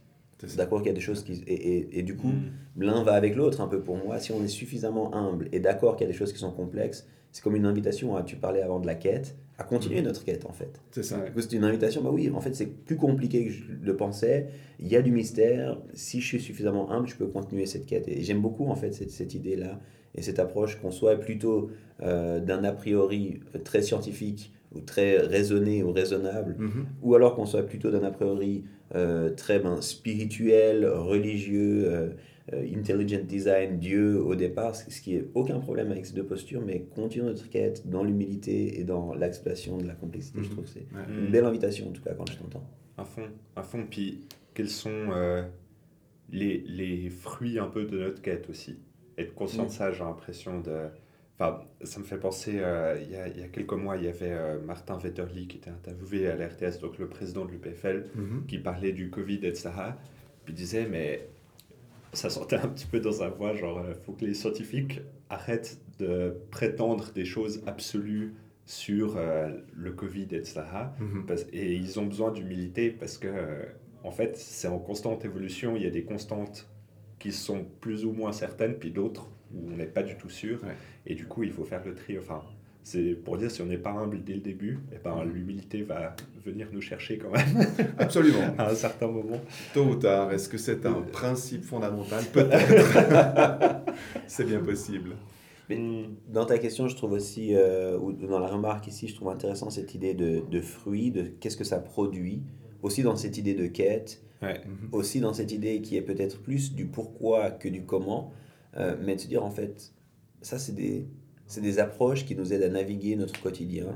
[0.55, 1.43] D'accord qu'il y a des choses qui...
[1.47, 2.51] Et, et, et du coup, Mm.
[2.83, 4.19] l'un va avec l'autre un peu pour moi.
[4.19, 7.05] Si on est suffisamment humble et d'accord qu'il y a des choses qui sont complexes,
[7.33, 10.05] c'est comme une invitation à, tu parlais avant de la quête, à continuer Mhm.
[10.07, 10.81] notre quête en fait.
[10.91, 11.19] C'est ça.
[11.19, 11.31] Ouais.
[11.37, 14.47] C'est une invitation, bah oui, en fait c'est plus compliqué que je le pensais,
[14.79, 18.07] il y a du mystère, si je suis suffisamment humble, je peux continuer cette quête.
[18.07, 19.79] Et j'aime beaucoup en fait cette, cette idée-là
[20.15, 21.69] et cette approche qu'on soit plutôt
[22.01, 26.85] euh, d'un a priori très scientifique ou très raisonné ou raisonnable, Mhm.
[27.01, 28.63] ou alors qu'on soit plutôt d'un a priori
[28.95, 32.09] euh, très ben, spirituel, religieux, euh,
[32.53, 36.63] euh, intelligent design, Dieu au départ, ce qui est aucun problème avec ces deux postures,
[36.65, 40.51] mais continuer notre quête dans l'humilité et dans l'expression de la complexité, je Mhm.
[40.53, 40.85] trouve que c'est
[41.19, 42.67] une belle invitation en tout cas quand je t'entends.
[42.97, 43.85] À fond, à fond.
[43.89, 44.21] Puis,
[44.55, 45.43] quels sont euh,
[46.31, 48.77] les, les fruits un peu de notre quête aussi?
[49.19, 50.87] Être conscient de ça, j'ai l'impression de...
[51.37, 54.03] Enfin, ça me fait penser, euh, il y, a, il y a quelques mois, il
[54.03, 57.51] y avait euh, Martin Vetterli qui était interviewé à la RTS, donc le président de
[57.51, 58.45] l'UPFL, Mhm.
[58.47, 59.69] qui parlait du Covid, etc.
[60.43, 61.27] Puis il disait, mais
[62.13, 65.79] ça sortait un petit peu dans sa voix, genre, il faut que les scientifiques arrêtent
[65.99, 68.33] de prétendre des choses absolues
[68.65, 70.61] sur euh, le Covid, etc.
[70.99, 71.25] Mhm.
[71.53, 73.63] Et ils ont besoin d'humilité parce que, euh,
[74.03, 75.75] en fait, c'est en constante évolution.
[75.75, 76.68] Il y a des constantes
[77.19, 80.63] qui sont plus ou moins certaines, puis d'autres où on n'est pas du tout sûr.
[80.63, 80.75] Ouais.
[81.05, 82.17] Et du coup, il faut faire le tri.
[82.17, 82.41] Enfin,
[82.83, 86.15] c'est pour dire, si on n'est pas humble dès le début, eh ben, l'humilité va
[86.45, 87.67] venir nous chercher quand même
[87.99, 88.43] Absolument.
[88.57, 89.41] à un certain moment.
[89.73, 92.23] Tôt ou tard, est-ce que c'est un principe fondamental?
[92.31, 93.81] Peut-être.
[94.27, 95.15] c'est bien possible.
[95.69, 96.15] Mais Mm.
[96.27, 99.69] Dans ta question, je trouve aussi, euh, ou dans la remarque ici, je trouve intéressant
[99.69, 102.41] cette idée de, de fruit, de qu'est-ce que ça produit,
[102.81, 104.61] aussi dans cette idée de quête, Ouais.
[104.65, 104.89] Mhm.
[104.93, 108.31] aussi dans cette idée qui est peut-être plus du pourquoi que du comment,
[108.77, 109.91] euh, mais de se dire en fait,
[110.41, 111.05] ça c'est des,
[111.45, 113.87] c'est des approches qui nous aident à naviguer notre quotidien.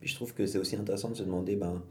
[0.00, 1.82] Puis je trouve que c'est aussi intéressant de se demander ben,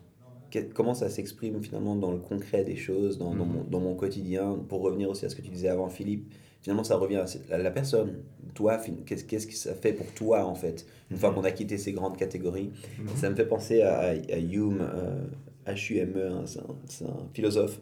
[0.52, 3.52] que- comment ça s'exprime finalement dans le concret des choses, dans, dans Mhm.
[3.54, 4.58] mon, dans mon quotidien.
[4.70, 6.32] Pour revenir aussi à ce que tu disais avant Philippe,
[6.62, 8.16] finalement ça revient à la personne.
[8.54, 11.78] Toi, qu'est-ce qu'est-ce que ça fait pour toi en fait, une fois qu'on a quitté
[11.78, 12.72] ces grandes catégories?
[13.00, 13.08] Mhm.
[13.16, 15.26] ça me fait penser à, à, à Hume, euh,
[15.68, 17.80] H-U-M-E, hein, c'est un, philosophe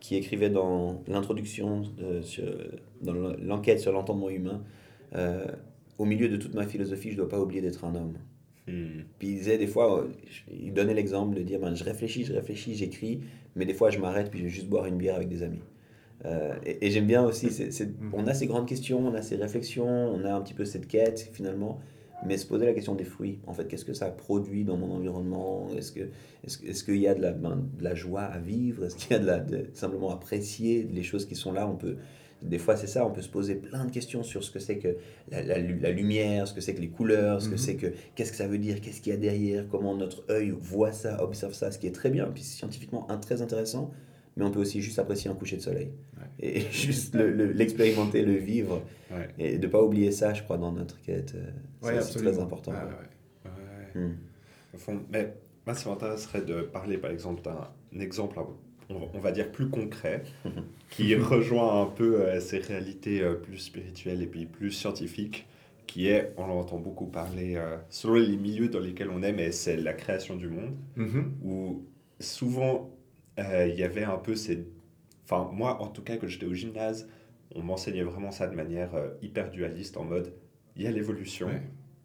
[0.00, 1.82] qui écrivait dans l'introduction,
[3.02, 4.62] dans l'enquête sur l'entendement humain,
[5.14, 5.46] euh,
[5.98, 8.14] au milieu de toute ma philosophie, je ne dois pas oublier d'être un homme.
[8.68, 9.02] Mm.
[9.18, 10.08] Puis il disait des fois, euh,
[10.50, 13.20] il donnait l'exemple de dire ben, je réfléchis, je réfléchis, j'écris,
[13.56, 15.62] mais des fois je m'arrête puis je vais juste boire une bière avec des amis.
[16.24, 19.36] Euh, et et j'aime bien aussi, c'est- on a ces grandes questions, on a ces
[19.36, 21.80] réflexions, on a un petit peu cette quête finalement,
[22.26, 23.38] mais se poser la question des fruits.
[23.46, 25.68] En fait, qu'est-ce que ça produit dans mon environnement?
[25.76, 26.08] Est-ce que
[26.44, 28.84] est-ce, est-ce qu'il y a de la, ben, de la joie à vivre?
[28.84, 31.68] Est-ce qu'il y a de la, de, simplement apprécier les choses qui sont là?
[31.68, 31.96] On peut
[32.40, 34.78] des fois, c'est ça, on peut se poser plein de questions sur ce que c'est
[34.78, 34.96] que
[35.28, 37.58] la, la lu- la lumière, ce que c'est que les couleurs, ce que Mhm.
[37.58, 40.54] c'est que qu'est-ce que ça veut dire, qu'est-ce qu'il y a derrière, comment notre œil
[40.56, 43.90] voit ça, observe ça, ce qui est très bien, puis scientifiquement un, très intéressant.
[44.38, 45.90] Mais on peut aussi juste apprécier un coucher de soleil.
[46.16, 46.24] Ouais.
[46.40, 48.82] Et juste le- le- l'expérimenter, le, vivre.
[49.10, 49.28] Ouais.
[49.38, 51.34] Et de ne pas oublier ça, je crois, dans notre quête.
[51.34, 51.50] euh,
[51.86, 52.72] Ouais, c'est très important.
[52.72, 53.50] Ouais, quoi.
[53.52, 54.00] ouais.
[54.00, 54.06] Ouais.
[54.08, 54.16] Hmm.
[54.74, 55.34] Au fond, mais
[55.66, 58.38] moi, ça m'intéresserait de parler, par exemple, d'un exemple,
[58.90, 60.22] on va- dire, plus concret,
[60.90, 65.46] qui rejoint un peu euh, ces réalités euh, plus spirituelles et puis plus scientifiques,
[65.86, 69.52] qui est, on l'entend beaucoup parler, euh, selon les milieux dans lesquels on est, mais
[69.52, 71.32] c'est la création du monde, Mhm.
[71.42, 71.82] où
[72.20, 72.90] souvent,
[73.38, 74.66] il y avait un peu ces...
[75.24, 77.08] Enfin, moi, en tout cas, quand j'étais au gymnase,
[77.54, 80.32] on m'enseignait vraiment ça de manière euh, hyper dualiste, en mode,
[80.76, 81.62] il y a l'évolution, Ouais.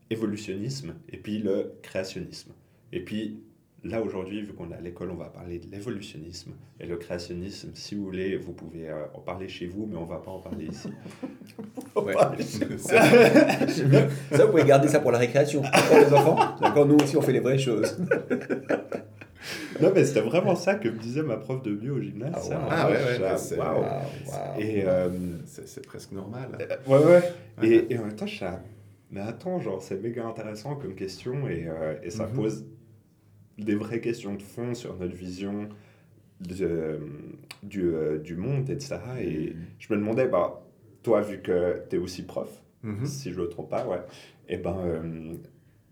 [0.10, 2.52] évolutionnisme et puis le créationnisme.
[2.92, 3.42] Et puis
[3.84, 7.72] là aujourd'hui, vu qu'on est à l'école, on va parler de l'évolutionnisme et le créationnisme.
[7.76, 10.40] Si vous voulez, vous pouvez euh, en parler chez vous, mais on va pas en
[10.40, 10.90] parler ici.
[11.96, 12.14] Ouais.
[12.78, 15.62] Ça, vous pouvez garder ça pour la récréation.
[15.62, 17.98] D'accord, les enfants D'accord, nous aussi, on fait les vraies choses.
[19.82, 22.34] non, mais c'était vraiment ça que me disait ma prof de bio au gymnase.
[22.36, 22.68] Ah, wow.
[22.70, 23.58] Ah, ouais, ouais, c'est-.
[24.60, 25.10] Et, euh,
[25.46, 26.58] C'est presque normal.
[26.60, 27.34] euh, ouais, ouais.
[27.62, 27.68] Ouais.
[27.70, 28.46] Et, et en même temps, je suis
[29.12, 32.34] mais attends, genre, c'est méga intéressant comme question et, euh, et ça Mhm.
[32.34, 32.66] pose
[33.60, 35.70] des vraies questions de fond sur notre vision
[36.40, 37.00] de-
[37.62, 38.98] du, euh, du monde, etc.
[39.22, 40.64] Et je me demandais, bah,
[41.04, 42.50] toi, vu que tu es aussi prof,
[42.82, 43.06] Mhm.
[43.06, 44.02] si je ne me trompe pas, ouais,
[44.50, 45.34] et ben, euh,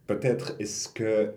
[0.07, 1.31] peut-être est-ce que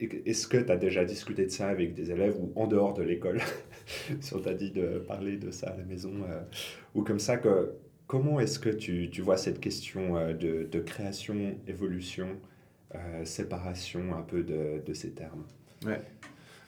[0.00, 3.02] est-ce que tu as déjà discuté de ça avec des élèves ou en dehors de
[3.02, 3.40] l'école?
[4.20, 6.40] Si on t'a dit de parler de ça à la maison euh,
[6.94, 7.72] ou comme ça, que,
[8.08, 12.28] comment est-ce que tu, tu vois cette question euh, de, de création, évolution,
[12.94, 15.44] euh, séparation un peu de, de ces termes?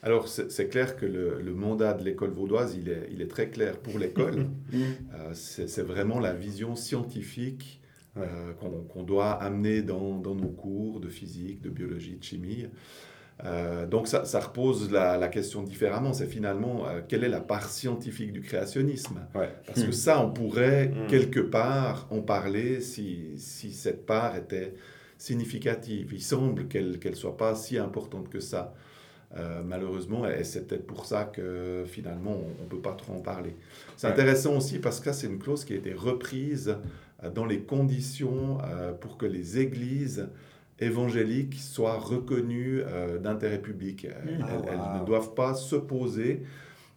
[0.03, 3.49] Alors, c'est clair que le, le mandat de l'école vaudoise, il est, il est très
[3.51, 4.47] clair pour l'école.
[5.33, 7.81] C'est vraiment la vision scientifique
[8.17, 8.27] Ouais.
[8.27, 12.67] euh, qu'on qu'on doit amener dans, dans nos cours de physique, de biologie, de chimie.
[13.45, 16.13] Euh, donc ça, ça repose la, la question différemment.
[16.13, 19.21] C'est finalement euh, quelle est la part scientifique du créationnisme?
[19.35, 19.51] Ouais.
[19.67, 21.07] Parce que ça, on pourrait Hmm.
[21.09, 24.75] quelque part en parler si, si cette part était
[25.19, 26.11] significative.
[26.13, 28.75] Il semble qu'elle ne soit pas si importante que ça.
[29.37, 33.21] Euh, malheureusement, et c'est peut-être pour ça que finalement on ne peut pas trop en
[33.21, 33.55] parler.
[33.97, 34.13] C'est Ouais.
[34.15, 36.77] intéressant aussi parce que ça, c'est une clause qui a été reprise
[37.35, 38.59] dans les conditions
[39.01, 40.29] pour que les églises
[40.81, 44.05] évangéliques soient reconnues euh, d'intérêt public.
[44.07, 44.29] Euh, Mm.
[44.29, 44.63] Elles, Ah,
[44.95, 46.43] elles ne doivent pas s'opposer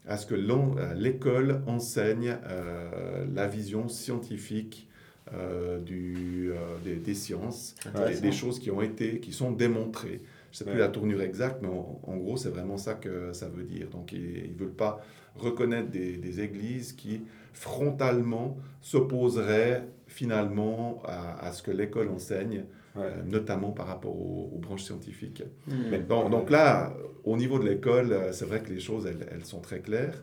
[0.07, 4.87] à ce que euh, l'école enseigne euh, la vision scientifique
[5.33, 7.75] euh, du, euh, des, des sciences,
[8.21, 10.21] des, choses qui ont été, qui sont démontrées.
[10.51, 10.79] Je ne sais plus Ouais.
[10.79, 13.87] la tournure exacte, mais en, en gros, c'est vraiment ça que ça veut dire.
[13.89, 15.01] Donc, ils ne veulent pas
[15.37, 17.21] reconnaître des, des églises qui
[17.53, 22.65] frontalement s'opposeraient finalement à, à ce que l'école enseigne.
[22.97, 25.43] Euh, notamment par rapport aux, aux branches scientifiques.
[25.67, 25.73] Hmm.
[25.91, 29.27] Mais- Donc, donc là, au niveau de l'école, euh, c'est vrai que les choses, elles,
[29.31, 30.21] elles sont très claires.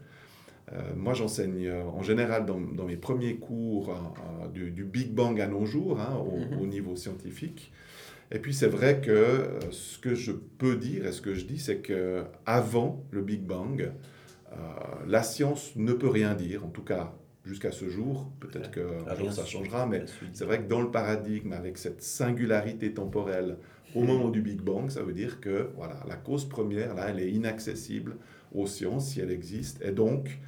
[0.72, 3.94] Euh, moi, j'enseigne euh, en général dans, dans mes premiers cours
[4.52, 6.60] du, du Big Bang à nos jours, hein, au, Mhm.
[6.62, 7.72] au niveau scientifique.
[8.30, 11.58] Et puis, c'est vrai que ce que je peux dire et ce que je dis,
[11.58, 13.90] c'est que avant le Big Bang,
[15.06, 17.14] la science ne peut rien dire, en tout cas
[17.48, 18.30] jusqu'à ce jour.
[18.40, 22.02] Peut-être que un jour, ça changera, mais c'est vrai que dans le paradigme, avec cette
[22.02, 23.56] singularité temporelle
[23.94, 27.20] au moment du Big Bang, ça veut dire que voilà, la cause première, là, elle
[27.20, 28.16] est inaccessible
[28.54, 29.82] aux sciences si elle existe.
[29.82, 30.38] Et donc,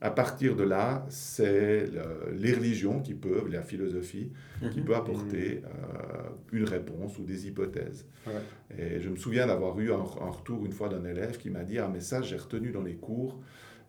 [0.00, 4.30] à partir de là, c'est le- les religions qui peuvent, la philosophie,
[4.72, 4.84] qui Mhm.
[4.86, 8.06] peut apporter euh, une réponse ou des hypothèses.
[8.26, 8.32] Ouais.
[8.78, 11.64] Et je me souviens d'avoir eu un, un retour une fois d'un élève qui m'a
[11.64, 13.40] dit Ah, mais ça, j'ai retenu dans les cours.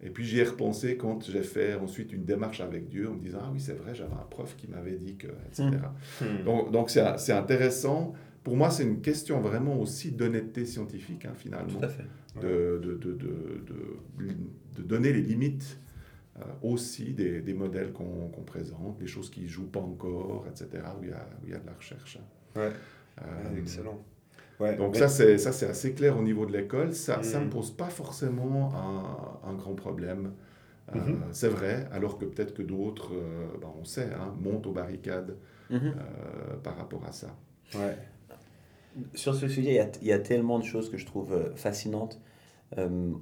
[0.02, 3.20] Et puis j'y ai repensé quand j'ai fait ensuite une démarche avec Dieu en me
[3.20, 5.70] disant Ah oui, c'est vrai, j'avais un prof qui m'avait dit que, etc.
[6.22, 6.44] Hmm.
[6.46, 8.14] Donc donc c'est c'est intéressant.
[8.44, 12.06] Pour moi, c'est une question vraiment aussi d'honnêteté scientifique, hein, finalement, Tout à fait.
[12.42, 13.18] de, de, de,
[14.78, 15.78] de, donner les limites
[16.40, 20.82] euh, aussi des, des modèles qu'on présente, des choses qui ne jouent pas encore, etc.,
[20.98, 22.20] où il y a, où il y a de la recherche.
[22.56, 22.72] Ouais.
[23.22, 24.02] Euh, Ouais, excellent.
[24.60, 26.94] Ouais, donc mais- ça, c'est ça, c'est assez clair au niveau de l'école.
[26.94, 30.34] Ça ne me pose pas forcément un, un grand problème.
[30.96, 31.20] Euh, Mhm.
[31.32, 35.36] C'est vrai, alors que peut-être que d'autres, euh, ben, on sait, hein, montent aux barricades
[35.70, 35.80] Mhm.
[35.84, 37.28] euh, par rapport à ça.
[37.76, 37.96] ouais.
[39.14, 42.20] Sur ce sujet, il y y a tellement de choses que je trouve fascinantes.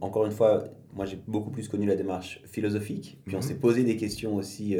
[0.01, 3.43] Encore une fois, moi j'ai beaucoup plus connu la démarche philosophique, puis on Mhm.
[3.43, 4.77] s'est posé des questions aussi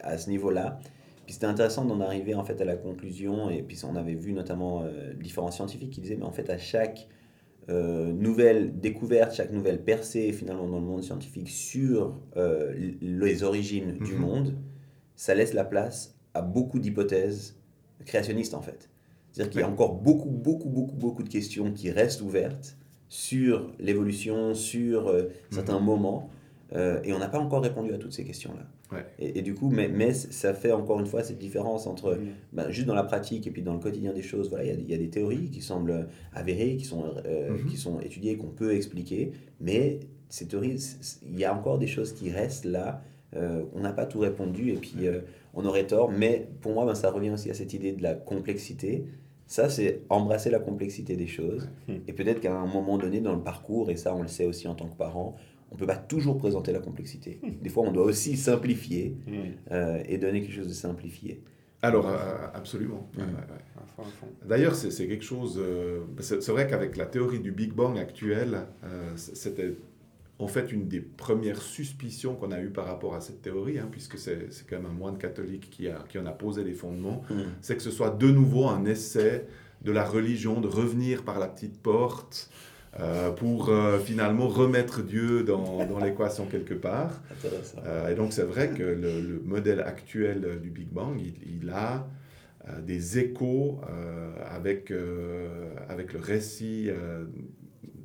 [0.00, 0.80] à ce niveau-là.
[1.24, 4.32] Puis c'était intéressant d'en arriver en fait à la conclusion, et puis on avait vu
[4.32, 7.08] notamment euh, différents scientifiques qui disaient, mais en fait à chaque
[7.70, 13.92] euh, nouvelle découverte, chaque nouvelle percée finalement dans le monde scientifique sur euh, les origines
[13.98, 14.20] du Mhm.
[14.20, 14.54] monde,
[15.16, 17.56] ça laisse la place à beaucoup d'hypothèses
[18.04, 18.90] créationnistes en fait.
[19.32, 22.76] C'est-à-dire qu'il y a encore beaucoup, beaucoup, beaucoup, beaucoup de questions qui restent ouvertes
[23.08, 25.10] sur l'évolution, sur
[25.50, 25.84] certains Mhm.
[25.86, 26.28] moments.
[26.74, 28.66] Euh, et on n'a pas encore répondu à toutes ces questions-là.
[28.96, 29.04] Ouais.
[29.18, 32.18] Et, et du coup, mais, mais ça fait encore une fois cette différence entre
[32.52, 34.48] ben, juste dans la pratique et puis dans le quotidien des choses.
[34.48, 37.50] Voilà, il y a, il y a des théories qui semblent avérées, qui sont, euh,
[37.58, 37.66] Mhm.
[37.70, 40.76] qui sont étudiées, qu'on peut expliquer, mais ces théories,
[41.22, 43.02] il y a encore des choses qui restent là.
[43.36, 45.20] Euh, on n'a pas tout répondu et puis euh,
[45.54, 46.10] on aurait tort.
[46.10, 49.04] Mais pour moi, ben, ça revient aussi à cette idée de la complexité.
[49.46, 51.68] Ça, c'est embrasser la complexité des choses.
[51.88, 52.00] Ouais.
[52.08, 54.66] Et peut-être qu'à un moment donné dans le parcours, et ça on le sait aussi
[54.68, 55.36] en tant que parent,
[55.70, 57.40] on ne peut pas toujours présenter la complexité.
[57.62, 59.16] Des fois, on doit aussi simplifier
[59.70, 61.42] euh, et donner quelque chose de simplifié.
[61.82, 62.14] Alors, euh,
[62.54, 63.10] absolument.
[64.46, 65.58] D'ailleurs, c'est quelque chose.
[65.58, 69.74] euh, c'est vrai qu'avec la théorie du Big Bang actuelle, euh, c'était
[70.38, 73.88] en fait une des premières suspicions qu'on a eues par rapport à cette théorie, hein,
[73.90, 77.22] puisque c'est quand même un moine catholique qui, a, qui en a posé les fondements.
[77.28, 77.42] Mm.
[77.60, 79.46] C'est que ce soit de nouveau un essai
[79.82, 82.50] de la religion de revenir par la petite porte
[83.00, 87.22] euh, pour euh, finalement remettre Dieu dans, dans l'équation quelque part.
[87.84, 91.70] Euh, et donc c'est vrai que le, le modèle actuel du Big Bang, il, il
[91.70, 92.06] a
[92.80, 93.80] des échos
[94.50, 94.90] avec,
[95.90, 96.88] avec le récit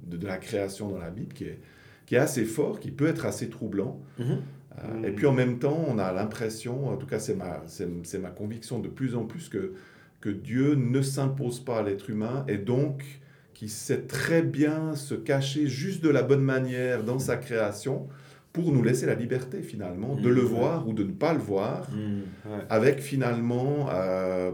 [0.05, 1.59] de, de la création dans la Bible qui est,
[2.05, 4.01] qui est assez fort, qui peut être assez troublant.
[4.17, 5.05] Mhm.
[5.05, 8.31] Et puis en même temps, on a l'impression, en tout cas c'est ma, c'est ma
[8.31, 9.75] conviction de plus en plus, que,
[10.19, 13.21] que Dieu ne s'impose pas à l'être humain et donc
[13.59, 18.07] qui sait très bien se cacher juste de la bonne manière dans sa création
[18.53, 21.89] pour nous laisser la liberté finalement de le voir ou de ne pas le voir,
[21.91, 22.49] Mm.
[22.49, 22.63] Ouais.
[22.69, 23.89] avec finalement...
[23.91, 24.51] euh,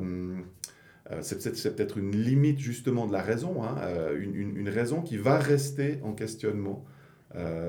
[1.12, 1.38] euh, c'est
[1.76, 5.38] peut-être, une limite justement de la raison, hein, euh, une, une- une raison qui va
[5.38, 6.84] rester en questionnement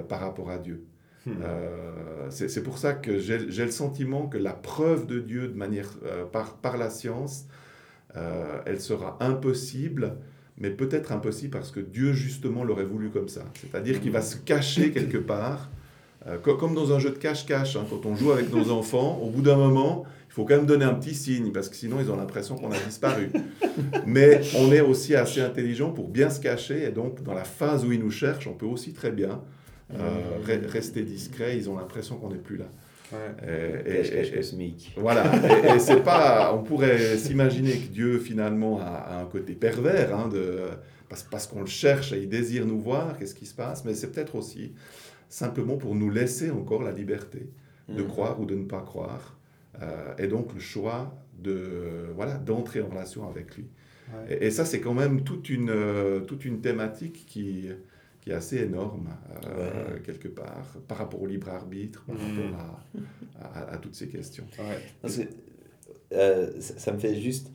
[0.09, 0.79] par rapport à Dieu.
[1.27, 1.31] Mm.
[1.43, 5.91] Euh, c'est pour ça que j'ai le sentiment que la preuve de Dieu de manière,
[6.33, 7.47] par, par la science,
[8.15, 10.17] elle sera impossible,
[10.59, 13.45] mais peut-être impossible parce que Dieu justement l'aurait voulu comme ça.
[13.61, 15.71] C'est-à-dire qu'il va se cacher quelque part,
[16.27, 19.19] euh, co- comme dans un jeu de cache-cache, hein, quand on joue avec nos enfants,
[19.23, 21.99] au bout d'un moment, il faut quand même donner un petit signe parce que sinon
[22.01, 23.31] ils ont l'impression qu'on a disparu.
[24.07, 27.85] Mais on est aussi assez intelligent pour bien se cacher et donc dans la phase
[27.85, 29.41] où ils nous cherchent, on peut aussi très bien
[29.95, 32.67] euh, re- rester discret, ils ont l'impression qu'on n'est plus là.
[33.13, 33.83] Ouais.
[33.87, 34.93] Et, et- cosmique.
[34.97, 35.25] voilà,
[35.65, 40.13] et, et c'est pas, on pourrait s'imaginer que Dieu finalement a, a un côté pervers,
[40.17, 40.63] hein, de,
[41.09, 43.95] parce, parce qu'on le cherche et il désire nous voir, qu'est-ce qui se passe, mais
[43.95, 44.73] c'est peut-être aussi
[45.29, 47.49] simplement pour nous laisser encore la liberté
[47.89, 48.07] de Mm.
[48.09, 49.39] croire ou de ne pas croire,
[49.81, 53.67] euh, et donc le choix de voilà d'entrer en relation avec lui.
[54.13, 54.39] Ouais.
[54.41, 57.69] Et, et ça, c'est quand même toute une, euh, toute une thématique qui,
[58.27, 59.09] qui est assez énorme,
[59.47, 60.03] euh, Ouais.
[60.03, 62.19] quelque part, par rapport au libre arbitre, par Mm.
[62.51, 62.61] rapport
[63.39, 64.45] à, à- à toutes ces questions.
[64.59, 64.81] Ouais.
[65.01, 65.23] Parce que,
[66.13, 67.53] euh, ça, ça me fait juste,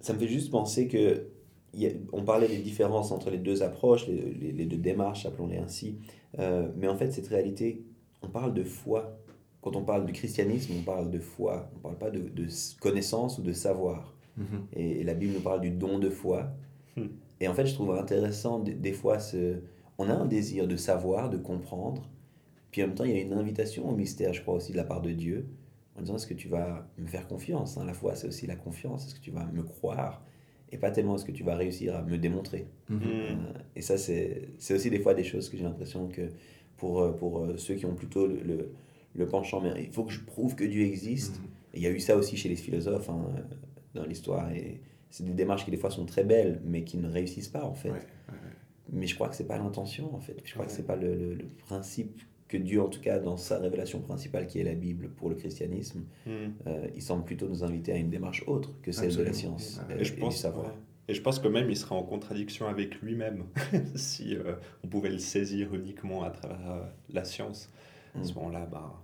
[0.00, 1.28] ça me fait juste penser que
[1.72, 4.76] il y a- on parlait des différences entre les deux approches, les, les- les deux
[4.76, 5.98] démarches, appelons-les ainsi.
[6.40, 7.84] Euh, mais en fait, cette réalité,
[8.22, 9.20] on parle de foi.
[9.62, 11.70] Quand on parle du christianisme, on parle de foi.
[11.74, 12.48] On ne parle pas de, de
[12.80, 14.16] connaissance ou de savoir.
[14.74, 16.50] Et, et la Bible nous parle du don de foi.
[16.96, 17.06] Hmm.
[17.40, 19.60] Et en fait, je trouve intéressant des, des fois, ce,
[19.98, 22.08] on a un désir de savoir, de comprendre.
[22.70, 24.76] Puis en même temps, il y a une invitation au mystère, je crois aussi, de
[24.76, 25.46] la part de Dieu,
[25.96, 27.84] en disant est-ce que tu vas me faire confiance hein?
[27.84, 29.06] La foi, c'est aussi la confiance.
[29.06, 30.22] Est-ce que tu vas me croire
[30.70, 32.66] Et pas tellement est-ce que tu vas réussir à me démontrer.
[32.88, 32.98] Mm.
[33.04, 33.34] Euh,
[33.74, 36.30] et ça, c'est c'est aussi des fois des choses que j'ai l'impression que
[36.76, 38.72] pour, euh, pour euh, ceux qui ont plutôt le, le,
[39.14, 41.38] le penchant, mais il faut que je prouve que Dieu existe.
[41.38, 41.46] Mhm.
[41.74, 43.26] Et il y a eu ça aussi chez les philosophes hein,
[43.94, 44.50] dans l'histoire.
[44.52, 47.64] Et c'est des démarches qui des fois sont très belles, mais qui ne réussissent pas
[47.64, 47.90] en fait.
[47.90, 48.00] Ouais,
[48.92, 50.36] Mais je crois que c'est pas l'intention en fait.
[50.44, 50.76] Je crois que Ouais.
[50.76, 54.46] c'est pas le, le- le principe que Dieu, en tout cas dans sa révélation principale
[54.48, 56.30] qui est la Bible pour le christianisme, Mm.
[56.66, 59.80] euh, il semble plutôt nous inviter à une démarche autre que celle de la science
[59.98, 60.74] Et je et du savoir.
[61.08, 63.44] Et je pense que même il serait en contradiction avec lui-même
[63.96, 67.70] si euh, on pouvait le saisir uniquement à travers euh, la science.
[68.16, 68.34] À ce Mm.
[68.36, 69.00] moment-là, bah,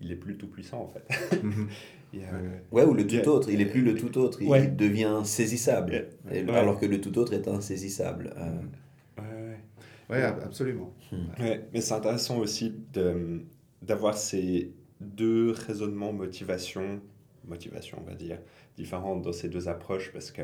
[0.00, 1.06] il est plus tout puissant en fait.
[2.12, 2.62] Il y a- Ouais.
[2.72, 4.66] Ouais, ou le a- tout autre, il est plus le tout autre, il Ouais.
[4.66, 6.08] devient saisissable.
[6.30, 6.40] Ouais.
[6.40, 6.54] Et- Ouais.
[6.56, 8.32] Alors que le tout autre est insaisissable.
[8.36, 9.58] Euh, Ouais, ouais.
[10.16, 10.92] Ouais, ab- absolument.
[11.40, 13.42] Ouais, mais c'est intéressant aussi de,
[13.82, 17.00] d'avoir ces deux raisonnements, motivation,
[17.46, 18.38] motivation on va dire,
[18.76, 20.42] différentes dans ces deux approches parce que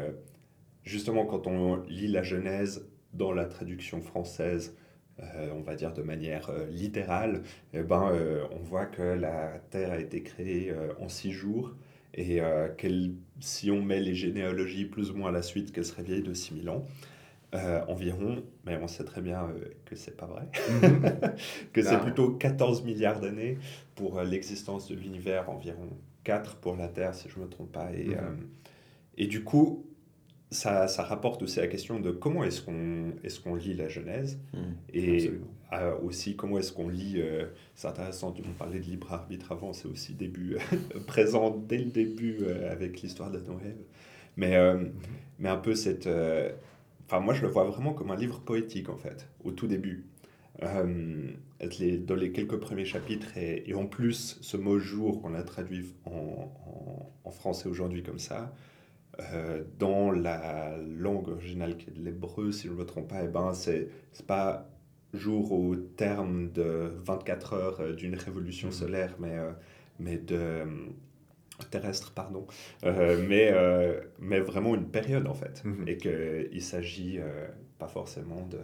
[0.83, 4.75] justement quand on lit la Genèse dans la traduction française,
[5.21, 7.43] euh, on va dire de manière euh, littérale,
[7.73, 11.75] eh ben, euh, on voit que la Terre a été créée en six jours
[12.17, 12.41] et
[12.79, 16.23] qu'elle, si on met les généalogies plus ou moins à la suite, qu'elle serait vieille
[16.23, 16.85] de 6000 ans.
[17.89, 19.49] environ, mais on sait très bien
[19.85, 21.03] que c'est pas vrai Mhm.
[21.73, 23.59] que c'est plutôt 14 milliards d'années
[23.97, 25.89] pour l'existence de l'univers, environ
[26.25, 27.91] 4 pour la Terre, si je ne me trompe pas.
[27.93, 28.49] Et, Mhm.
[29.19, 29.87] et du coup,
[30.55, 34.39] ça, ça, rapporte aussi la question de comment est-ce qu'on est qu'on lit la Genèse
[34.53, 34.59] Mm.
[34.95, 35.33] et
[35.73, 39.73] euh, aussi comment est-ce qu'on lit, euh, c'est intéressant, on parlait de libre arbitre avant,
[39.73, 40.57] c'est aussi début,
[41.07, 43.77] présent dès le début euh, avec l'histoire d'Adam et Ève.
[44.37, 44.85] Mais, euh,
[45.39, 46.07] mais un peu cette...
[46.07, 46.51] euh,
[47.07, 50.07] Enfin, moi, je le vois vraiment comme un livre poétique, en fait, au tout début.
[50.63, 51.31] Euh,
[51.79, 55.43] les, dans les quelques premiers chapitres, et, et en plus, ce mot jour qu'on a
[55.43, 58.47] traduit en, en, en français aujourd'hui comme ça, euh,
[59.79, 63.29] dans la langue originale qui est de l'hébreu, si je ne me trompe pas, eh
[63.29, 63.89] ben, c'est
[64.27, 64.69] pas
[65.13, 68.75] jour au terme de 24 heures euh, d'une révolution Mhm.
[68.75, 69.53] solaire, mais, euh,
[70.01, 70.65] mais de euh,
[71.71, 72.47] terrestre, pardon,
[72.85, 75.85] Euh, mais, euh, mais vraiment une période en fait, Mhm.
[75.89, 77.47] et qu'il s'agit euh,
[77.79, 78.59] pas forcément de,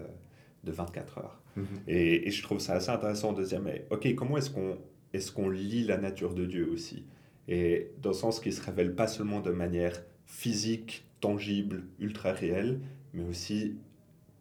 [0.65, 1.41] de 24 heures.
[1.57, 1.65] Mhm.
[1.87, 4.77] Et, et je trouve ça assez intéressant de se dire, mais ok, comment est-ce qu'on
[5.13, 7.05] est qu'on lit la nature de Dieu aussi?
[7.49, 12.81] Et dans le sens qu'il se révèle pas seulement de manière physique, tangible, ultra réelle,
[13.13, 13.77] mais aussi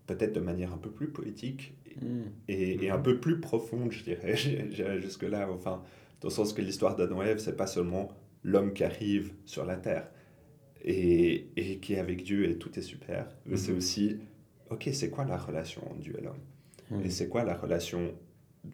[0.08, 2.22] peut-être de manière un peu plus poétique Mm.
[2.48, 4.38] et, et un peu plus profonde, je dirais,
[4.72, 5.50] j'irais jusque-là.
[5.52, 5.84] Enfin,
[6.22, 8.10] dans le sens que l'histoire d'Adam et Ève, c'est pas seulement
[8.44, 10.08] l'homme qui arrive sur la terre
[10.86, 13.78] et, et qui est avec Dieu et tout est super, mais c'est Mhm.
[13.80, 14.18] aussi,
[14.70, 16.40] ok, c'est quoi la relation entre Dieu et l'homme?
[16.92, 17.06] Mm.
[17.06, 18.14] Et c'est quoi la relation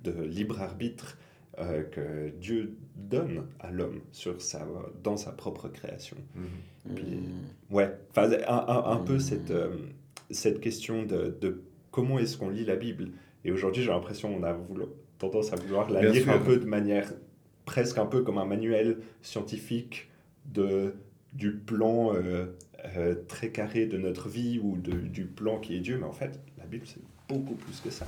[0.04, 1.18] de libre arbitre
[1.60, 4.68] euh, que Dieu donne à l'homme sur sa,
[5.04, 6.96] dans sa propre création Mhm.
[6.96, 7.74] Puis- Mm.
[7.74, 9.20] Ouais, enfin, un, un, un peu Mm.
[9.20, 9.70] cette, euh,
[10.32, 13.10] cette question de, de comment est-ce qu'on lit la Bible.
[13.44, 14.56] Et aujourd'hui, j'ai l'impression qu'on a
[15.18, 16.34] tendance à vouloir la Bien lire sûr.
[16.34, 17.12] un peu de manière
[17.66, 20.10] presque un peu comme un manuel scientifique
[20.46, 20.94] de,
[21.34, 22.46] du plan euh,
[22.98, 25.98] euh, très carré de notre vie ou de, du plan qui est Dieu.
[25.98, 28.06] Mais en fait, la Bible, c'est beaucoup plus que ça.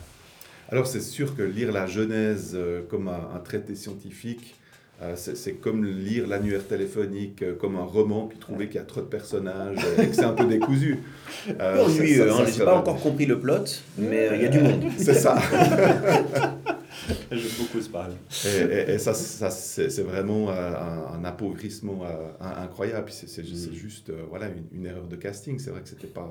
[0.72, 4.56] Alors c'est sûr que lire la Genèse euh, comme un, un traité scientifique,
[5.02, 8.84] euh, c'est comme lire l'annuaire téléphonique euh, comme un roman, puis trouver qu'il y a
[8.84, 10.98] trop de personnages et que c'est un peu décousu.
[11.60, 13.64] Ennuyeux, hein, j'ai serait- pas encore compris le plot,
[13.98, 14.84] mais il y a du monde.
[14.98, 15.38] C'est ça.
[17.32, 18.16] J'aime beaucoup ce parler.
[18.46, 23.06] Et, et- et ça, ça, c'est vraiment euh, un, un appauvrissement euh, un- incroyable.
[23.06, 23.74] Puis c'est- Mm.
[23.74, 25.58] juste euh, voilà, une, une erreur de casting.
[25.60, 26.28] C'est vrai que c'était pas,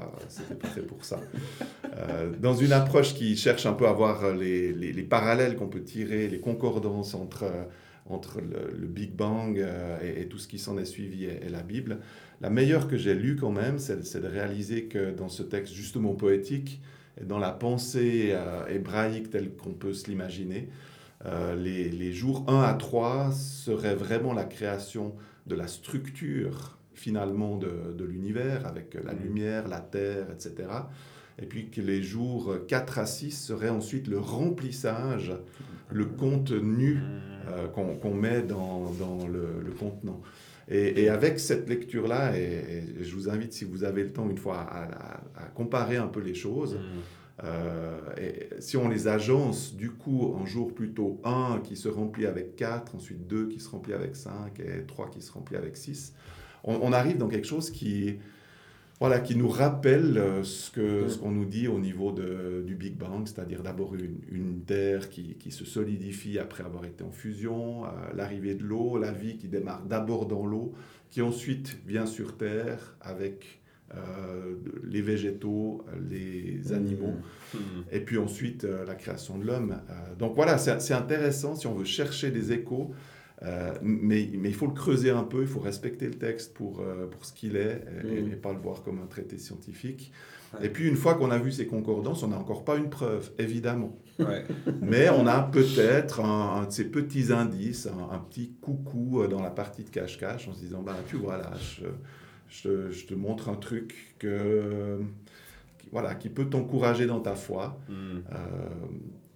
[0.60, 1.20] pas fait pour ça.
[1.96, 5.68] Euh, dans une approche qui cherche un peu à voir les, les- les parallèles qu'on
[5.68, 7.44] peut tirer, les concordances entre,
[8.08, 11.40] entre le, le Big Bang euh, et, et tout ce qui s'en est suivi et,
[11.46, 11.98] et la Bible,
[12.40, 16.12] la meilleure que j'ai lue quand même, c'est de réaliser que dans ce texte justement
[16.14, 16.80] poétique,
[17.24, 20.68] dans la pensée euh, hébraïque telle qu'on peut se l'imaginer,
[21.24, 25.14] euh, les, les jours 1 à 3 seraient vraiment la création
[25.46, 29.22] de la structure finalement de, de l'univers avec la Mhm.
[29.22, 30.68] lumière, la terre, etc.
[31.40, 35.32] Et puis que les jours 4 à 6 seraient ensuite le remplissage,
[35.92, 36.98] le contenu
[37.48, 40.20] euh, qu'on met dans, dans le, le contenant.
[40.68, 42.42] Et, et avec cette lecture-là, et,
[43.00, 45.96] et je vous invite, si vous avez le temps une fois, à, à- à comparer
[45.96, 46.78] un peu les choses.
[47.44, 52.26] Euh, et si on les agence, du coup, en jour plutôt 1 qui se remplit
[52.26, 55.76] avec 4, ensuite 2 qui se remplit avec 5 et 3 qui se remplit avec
[55.76, 56.14] 6,
[56.64, 58.18] on, on arrive dans quelque chose qui,
[58.98, 61.08] voilà, qui nous rappelle euh, ce Mm.
[61.08, 65.08] ce qu'on nous dit au niveau de, du Big Bang, c'est-à-dire d'abord une, une Terre
[65.08, 69.36] qui, qui se solidifie après avoir été en fusion, euh, l'arrivée de l'eau, la vie
[69.36, 70.74] qui démarre d'abord dans l'eau,
[71.10, 73.60] qui ensuite vient sur Terre avec
[73.94, 77.14] euh, les végétaux, les animaux.
[77.54, 77.58] Hmm.
[77.92, 79.80] Et puis ensuite, euh, la création de l'homme.
[80.18, 82.92] Donc voilà, c'est intéressant si on veut chercher des échos,
[83.42, 86.80] euh, mais, mais il faut le creuser un peu, il faut respecter le texte pour,
[86.80, 88.32] euh, pour ce qu'il est et, Mm.
[88.32, 90.12] et pas le voir comme un traité scientifique.
[90.54, 90.66] Ouais.
[90.66, 93.30] Et puis une fois qu'on a vu ces concordances, on n'a encore pas une preuve,
[93.38, 93.98] évidemment.
[94.18, 94.44] Ouais.
[94.80, 99.28] Mais on a peut-être un, un de ces petits indices, un, un petit coucou euh,
[99.28, 101.84] dans la partie de cache-cache en se disant, bah, tu vois là, je,
[102.48, 105.00] je te- je te montre un truc que,
[105.78, 108.20] qui, voilà, qui peut t'encourager dans ta foi euh,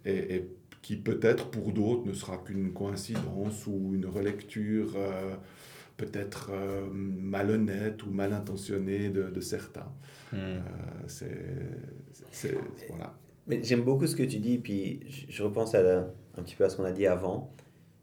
[0.05, 0.49] et, et
[0.81, 5.35] qui peut-être pour d'autres ne sera qu'une coïncidence ou une relecture euh,
[5.97, 9.91] peut-être euh, malhonnête ou mal intentionnée de, de certains.
[10.33, 10.37] Hmm.
[10.37, 10.59] Euh,
[11.07, 11.45] c'est,
[12.31, 12.57] c'est-
[12.89, 13.13] voilà.
[13.47, 16.55] Mais j'aime beaucoup ce que tu dis, puis je, je repense à la- un petit
[16.55, 17.53] peu à ce qu'on a dit avant.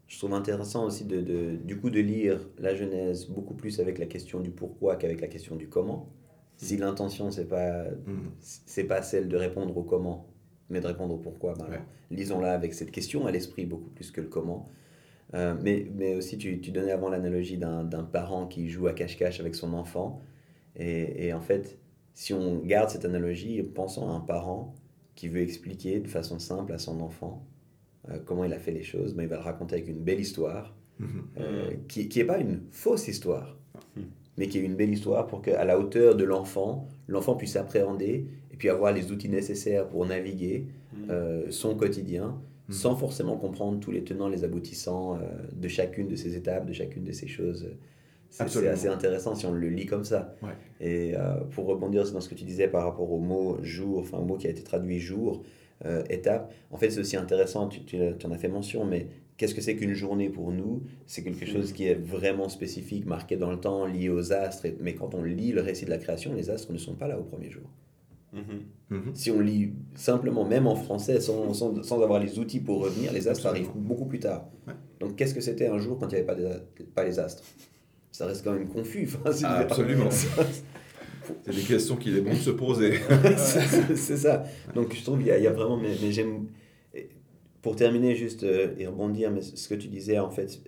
[0.06, 3.98] Je trouve intéressant aussi de, de- du coup de lire la Genèse beaucoup plus avec
[3.98, 6.08] la question du pourquoi qu'avec la question du comment.
[6.56, 8.28] Si l'intention c'est pas Mm.
[8.40, 10.26] c'est pas celle de répondre au comment,
[10.70, 11.80] mais de répondre au pourquoi, ben Ouais.
[12.10, 14.68] lisons-la avec cette question à l'esprit beaucoup plus que le comment.
[15.34, 18.92] Euh, mais, mais aussi, tu, tu donnais avant l'analogie d'un d'un parent qui joue à
[18.94, 20.20] cache-cache avec son enfant.
[20.76, 21.78] Et, et en fait,
[22.14, 24.74] si on garde cette analogie, pensons à un parent
[25.14, 27.44] qui veut expliquer de façon simple à son enfant
[28.10, 30.20] euh, comment il a fait les choses, ben, il va le raconter avec une belle
[30.20, 31.08] histoire, Mhm.
[31.38, 33.56] euh, qui n'est pas une fausse histoire,
[33.96, 34.04] Mhm.
[34.38, 38.26] mais qui est une belle histoire pour qu'à la hauteur de l'enfant, l'enfant puisse appréhender
[38.58, 41.10] puis avoir les outils nécessaires pour naviguer Mm.
[41.10, 42.34] euh, son quotidien
[42.68, 42.74] Mhm.
[42.74, 45.18] sans forcément comprendre tous les tenants, les aboutissants euh,
[45.54, 47.70] de chacune de ces étapes, de chacune de ces choses.
[48.30, 50.34] C'est- assez intéressant si on le lit comme ça.
[50.42, 50.50] Ouais.
[50.86, 54.18] Et euh, pour rebondir dans ce que tu disais par rapport au mot jour, enfin
[54.18, 55.42] au mot qui a été traduit jour,
[56.10, 59.06] étape, en fait c'est aussi intéressant, tu, tu, tu en as fait mention, mais
[59.36, 60.82] qu'est-ce que c'est qu'une journée pour nous?
[61.06, 64.66] C'est quelque chose qui est vraiment spécifique, marqué dans le temps, lié aux astres.
[64.80, 67.18] mais quand on lit le récit de la création, les astres ne sont pas là
[67.18, 67.62] au premier jour.
[68.32, 68.42] Mhm.
[68.90, 69.14] Mhm.
[69.14, 73.12] Si on lit simplement, même en français, sans, sans, sans avoir les outils pour revenir,
[73.12, 73.70] les astres Absolument.
[73.70, 74.48] arrivent beaucoup plus tard.
[74.66, 74.74] Ouais.
[75.00, 77.42] Donc qu'est-ce que c'était un jour quand il n'y avait pas, des- pas les astres?
[78.12, 79.08] Ça reste quand même confus.
[79.24, 80.08] Enfin, Ah, absolument.
[81.44, 82.94] C'est des questions qu'il est bon de se poser.
[83.36, 84.44] c'est ça.
[84.74, 86.46] Donc je trouve qu'il y, y a vraiment, mais, mais j'aime.
[87.60, 90.58] Pour terminer juste euh, et rebondir, mais ce que tu disais en fait,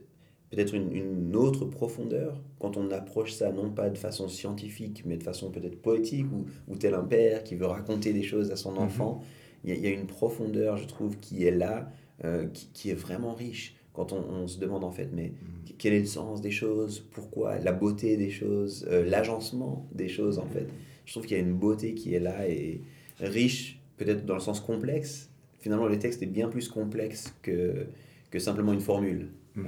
[0.50, 5.16] peut-être une, une autre profondeur quand on approche ça non pas de façon scientifique, mais
[5.16, 8.56] de façon peut-être poétique ou, ou tel un père qui veut raconter des choses à
[8.56, 9.22] son enfant.
[9.64, 11.90] Il y, a- il y a une profondeur, je trouve, qui est là,
[12.24, 13.76] euh, qui, qui est vraiment riche.
[13.92, 15.32] Quand on, on se demande en fait, mais
[15.78, 20.38] quel est le sens des choses, pourquoi, la beauté des choses, euh, l'agencement des choses
[20.38, 20.66] en fait.
[21.04, 22.80] Je trouve qu'il y a une beauté qui est là et
[23.18, 25.28] riche, peut-être dans le sens complexe.
[25.58, 27.86] Finalement, le texte est bien plus complexe que,
[28.30, 29.28] que simplement une formule.
[29.56, 29.64] Mhm.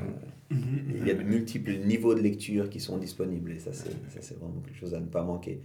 [1.01, 4.21] Il y a de multiples niveaux de lecture qui sont disponibles et ça, c'est ça,
[4.21, 5.61] c'est vraiment quelque chose à ne pas manquer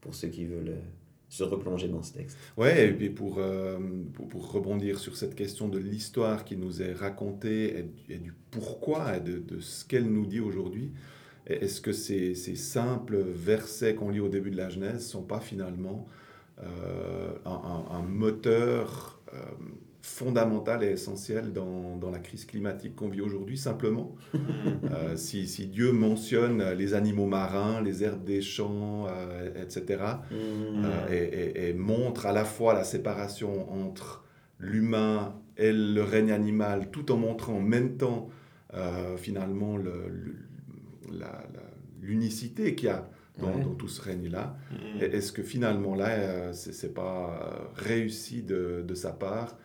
[0.00, 0.80] pour ceux qui veulent euh,
[1.28, 2.38] se replonger dans ce texte.
[2.56, 3.78] Ouais, et puis pour, euh,
[4.14, 7.78] pour, pour rebondir sur cette question de l'histoire qui nous est racontée
[8.08, 10.92] et, et du pourquoi et de, de ce qu'elle nous dit aujourd'hui,
[11.46, 14.98] et est-ce que ces, ces simples versets qu'on lit au début de la Genèse ne
[15.00, 16.06] sont pas finalement
[16.62, 19.38] euh, un, un- un moteur euh,
[20.08, 25.66] fondamental et essentiel dans, dans la crise climatique qu'on vit aujourd'hui Simplement, euh, si, si
[25.66, 30.02] Dieu mentionne les animaux marins, les herbes des champs, euh, etc.,
[30.32, 34.24] euh, et, et- et montre à la fois la séparation entre
[34.58, 38.28] l'humain et le règne animal, tout en montrant en même temps
[39.16, 39.76] finalement
[42.00, 43.62] l'unicité qu'il y a dans, Ouais.
[43.62, 44.56] dans tout ce règne-là.
[45.00, 49.56] Et Est-ce que finalement là, c'est pas réussi de, de sa part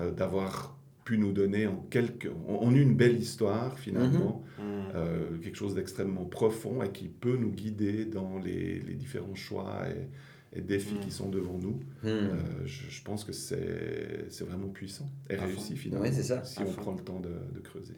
[0.00, 4.64] euh, d'avoir pu nous donner en quelques, en, en une belle histoire finalement, Mhm.
[4.94, 9.82] euh, quelque chose d'extrêmement profond et qui peut nous guider dans les, les différents choix
[9.90, 11.80] et, et défis qui sont devant nous.
[12.04, 12.30] Euh,
[12.64, 15.46] je, je pense que c'est c'est vraiment puissant et À fond.
[15.48, 16.04] réussi finalement.
[16.06, 16.42] Ouais, c'est ça.
[16.44, 16.80] Si À on fond.
[16.82, 17.92] prend le temps de, de creuser.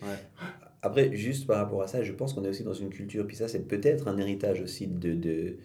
[0.82, 3.36] Après, juste par rapport à ça, je pense qu'on est aussi dans une culture, puis
[3.36, 5.56] ça c'est peut-être un héritage aussi de, de,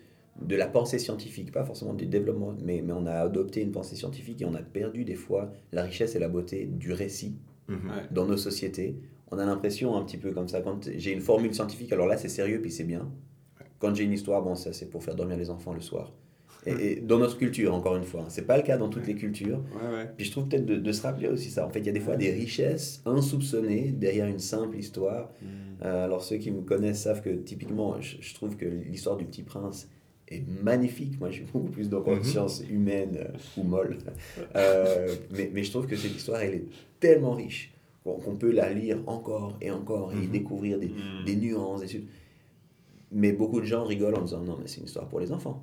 [0.42, 3.96] de la pensée scientifique, pas forcément du développement, mais, mais on a adopté une pensée
[3.96, 7.36] scientifique et on a perdu des fois la richesse et la beauté du récit
[7.68, 7.92] Mhm.
[8.12, 8.98] Dans nos sociétés.
[9.32, 12.18] On a l'impression un petit peu comme ça, quand j'ai une formule scientifique, alors là
[12.18, 13.10] c'est sérieux, puis c'est bien.
[13.80, 16.12] Quand j'ai une histoire, bon, ça c'est pour faire dormir les enfants le soir.
[16.66, 19.08] Et, et dans notre culture, encore une fois, hein, c'est pas le cas dans toutes
[19.08, 19.64] les cultures.
[19.74, 20.10] Ouais, ouais.
[20.18, 21.66] Puis je trouve peut-être de, de se rappeler aussi ça.
[21.66, 25.32] En fait, il y a des fois des richesses insoupçonnées derrière une simple histoire.
[25.42, 25.48] Mhm.
[25.84, 29.26] Euh, alors ceux qui me connaissent savent que typiquement, je, je trouve que l'histoire du
[29.26, 29.90] Petit Prince
[30.32, 31.20] est magnifique.
[31.20, 33.98] Moi, j'ai beaucoup plus de conscience humaine euh, ou molle.
[34.56, 36.66] Euh, mais, mais je trouve que cette histoire, elle est
[37.00, 37.74] tellement riche
[38.04, 40.32] qu'on peut la lire encore et encore et Mhm.
[40.32, 41.26] découvrir des, Mhm.
[41.26, 41.82] des nuances.
[41.82, 41.88] Des...
[41.88, 42.04] su-
[43.12, 45.62] Mais beaucoup de gens rigolent en disant non, mais c'est une histoire pour les enfants.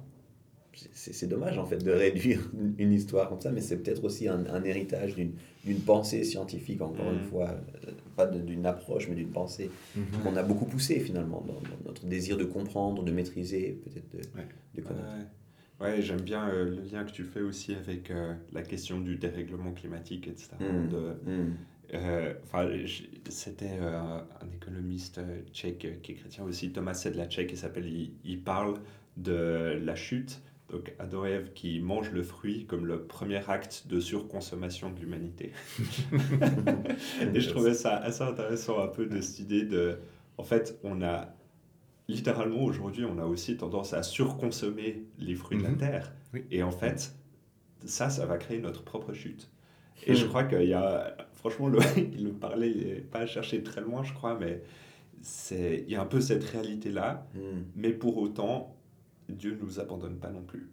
[0.92, 4.46] C'est- dommage en fait de réduire une- histoire comme ça, mais c'est peut-être aussi un,
[4.46, 5.32] un héritage d'une
[5.64, 7.24] d'une pensée scientifique, encore une Mhm.
[7.24, 10.22] fois, euh, pas d'une approche, mais d'une pensée Mhm.
[10.22, 14.18] qu'on a beaucoup poussé finalement dans, dans notre désir de comprendre, de maîtriser, peut-être de,
[14.38, 14.46] Ouais.
[14.76, 15.04] de connaître.
[15.80, 19.00] Ouais, Ouais, j'aime bien euh, le lien que tu fais aussi avec euh, la question
[19.00, 20.48] du dérèglement climatique, etc.
[20.60, 20.88] Mm.
[20.88, 21.54] De, Hmm.
[21.94, 22.32] euh,
[23.28, 24.24] c'était un
[24.54, 25.20] économiste
[25.52, 28.74] tchèque qui est chrétien aussi, Thomas Sedlacek, qui s'appelle, il, il parle
[29.16, 30.40] de la chute,
[30.70, 35.00] donc Adam et Ève qui mangent le fruit comme le premier acte de surconsommation de
[35.00, 35.52] l'humanité.
[37.34, 39.98] Et je trouvais ça assez intéressant un peu de cette idée de,
[40.36, 41.28] en fait, on a
[42.08, 45.76] littéralement aujourd'hui, on a aussi tendance à surconsommer les fruits de la Mhm.
[45.78, 46.12] terre.
[46.34, 46.44] Oui.
[46.50, 47.14] Et en fait,
[47.84, 49.50] ça, ça va créer notre propre chute.
[50.06, 50.28] Et je Mhm.
[50.28, 54.02] crois qu'il y a, franchement, le, il le parlait, il n'est pas cherché très loin,
[54.04, 54.62] je crois, mais
[55.50, 57.26] il y a un peu cette réalité-là.
[57.34, 57.62] Hmm.
[57.74, 58.74] Mais pour autant,
[59.32, 60.68] Dieu ne nous abandonne pas non plus.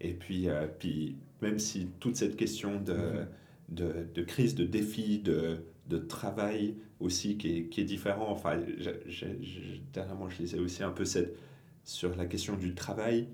[0.00, 3.24] Et puis, euh, puis même si toute cette question de,
[3.68, 8.58] de, de crise, de défi, de, de travail aussi qui est, qui est différent, enfin,
[9.92, 11.36] dernièrement, je lisais aussi un peu cette,
[11.84, 13.28] sur la question du travail.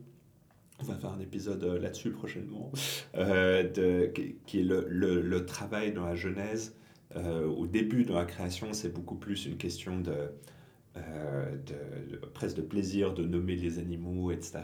[0.81, 2.71] On va faire un épisode euh, là-dessus prochainement,
[3.17, 4.07] euh, de,
[4.47, 6.75] qui- est le, le, travail dans la Genèse.
[7.15, 10.13] Au début, dans la création, c'est beaucoup plus une question de
[10.97, 14.59] de, presque de plaisir de nommer les animaux, etc.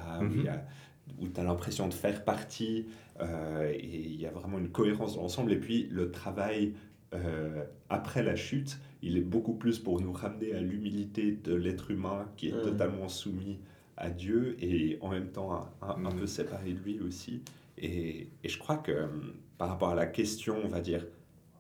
[1.21, 2.87] Où, tu as l'impression de faire partie
[3.21, 5.53] et il y a vraiment une cohérence dans l'ensemble.
[5.53, 6.75] Et puis le travail
[7.91, 12.27] après la chute, il est beaucoup plus pour nous ramener à l'humilité de l'être humain
[12.37, 12.63] qui est Mhm.
[12.63, 13.59] totalement soumis
[13.97, 16.21] à Dieu et en même temps un, un- un Mhm.
[16.21, 17.43] peu séparé de lui aussi.
[17.79, 21.05] Et, et je crois que hum, par rapport à la question, on va dire,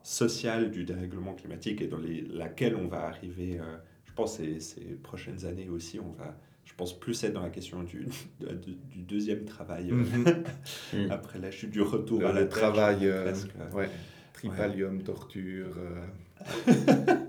[0.03, 3.77] sociale du dérèglement climatique et dans les, laquelle on va arriver, euh,
[4.13, 6.37] je pense, ces, ces prochaines années aussi, on va,
[6.67, 8.07] je pense, plus être dans la question du,
[8.41, 10.45] de- de- du deuxième travail euh, Mhm.
[10.93, 11.11] Mhm.
[11.11, 13.49] après la chute, du retour Le, à la le terre, travail, euh, presque.
[13.75, 13.89] ouais,
[14.35, 15.75] tripalium, torture.
[15.79, 16.05] euh,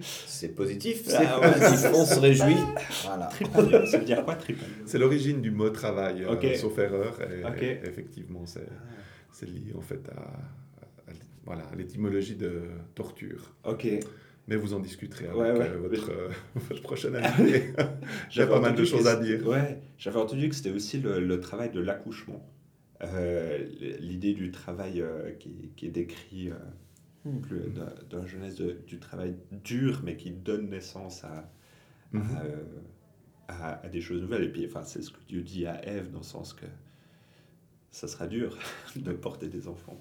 [0.00, 2.56] C'est positif, Ah ouais, positif, on se réjouit.
[3.04, 3.26] Voilà.
[3.26, 4.74] Tripalium, ça veut dire quoi, tripalium?
[4.86, 7.18] C'est l'origine du mot travail, euh, sauf erreur.
[7.60, 8.66] Et, effectivement, c'est
[9.30, 11.12] c'est lié en fait à, à-
[11.44, 12.62] voilà, à l'étymologie de
[12.94, 13.52] torture.
[13.64, 13.86] Ok.
[14.48, 15.68] Mais vous en discuterez avec Ouais, ouais.
[15.70, 17.72] euh, votre, euh, votre prochaine invité.
[18.30, 19.46] J'avais pas mal de choses à dire.
[19.46, 22.48] Ouais, j'avais entendu que c'était aussi le, le travail de l'accouchement.
[23.02, 23.58] Euh,
[24.00, 26.54] l'idée du travail euh, qui, qui est décrit euh,
[27.24, 27.40] Hmm.
[27.40, 29.34] plus dans, dans la jeunesse de- du travail
[29.64, 31.50] dur, mais qui donne naissance à,
[32.12, 32.22] Mhm.
[32.36, 32.62] à, euh,
[33.48, 34.44] à- à des choses nouvelles.
[34.44, 36.66] Et puis, enfin, c'est ce que Dieu dit à Ève, dans le sens que
[37.90, 38.56] ça sera dur
[38.96, 40.00] de porter des enfants.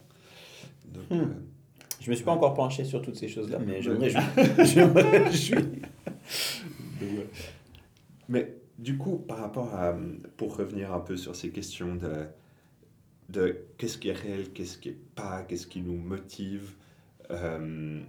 [0.86, 1.34] Donc, Hmm.
[2.06, 4.22] Je me suis pas encore penché sur toutes ces choses-là, mais je me réjouis.
[4.38, 5.56] je me réjouis.
[7.02, 7.28] Donc, ouais.
[8.30, 9.98] Mais du coup, par rapport à,
[10.38, 12.28] pour revenir un peu sur ces questions de,
[13.30, 16.76] de qu'est-ce qui est réel, qu'est-ce qui est pas, qu'est-ce qui nous motive,
[17.32, 18.00] euh,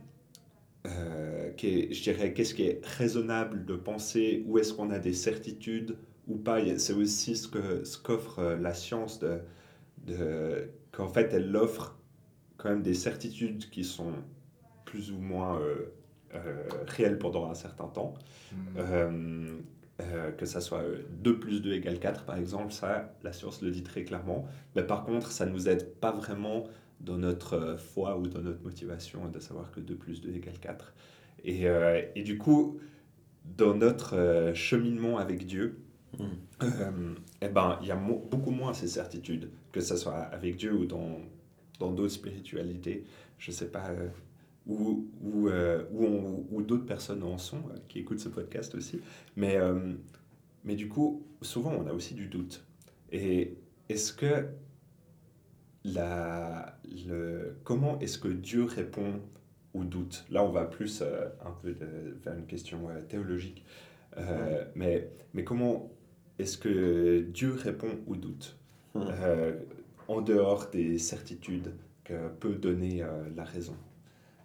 [0.87, 5.97] euh, je dirais qu'est-ce qui est raisonnable de penser, où est-ce qu'on a des certitudes
[6.29, 6.61] ou pas.
[6.77, 9.39] C'est aussi ce que ce qu'offre euh, la science de,
[10.07, 11.97] de qu'en fait elle offre
[12.67, 14.13] quand même des certitudes qui sont
[14.85, 15.93] plus ou moins euh,
[16.35, 18.15] euh, réelles pendant un certain temps.
[18.53, 19.63] Mhm.
[19.99, 23.63] Euh, que ça soit euh, 2 plus 2 égale 4 par exemple, ça, la science
[23.63, 24.47] le dit très clairement.
[24.75, 26.65] Mais par contre, ça ne nous aide pas vraiment
[27.01, 30.93] dans notre foi ou dans notre motivation de savoir que 2 plus 2 égale 4.
[31.45, 31.65] Et,
[32.15, 32.79] et du coup,
[33.57, 35.79] dans notre cheminement avec Dieu,
[36.19, 36.25] Mm.
[36.63, 40.57] euh, eh ben, il y a mo- beaucoup moins ces certitudes, que ce soit avec
[40.57, 41.19] Dieu ou dans
[41.79, 43.05] dans d'autres spiritualités.
[43.39, 44.09] Je sais pas euh,
[44.67, 49.01] où, où, euh, où, où d'autres personnes en sont, euh, qui écoutent ce podcast aussi.
[49.37, 49.59] Mais,
[50.65, 52.65] mais du coup, souvent, on a aussi du doute.
[53.13, 53.57] Et
[53.89, 54.49] est-ce que
[55.85, 59.21] la, le, comment est-ce que Dieu répond
[59.75, 60.25] au doute?
[60.31, 63.65] Là, on va plus euh, un peu de- vers une question euh, théologique.
[64.17, 65.93] Euh, mais, mais comment
[66.39, 68.57] est-ce que Dieu répond au doute?
[68.95, 69.03] Hmm.
[70.09, 71.73] Euh, en dehors des certitudes
[72.05, 73.75] que peut donner euh, la raison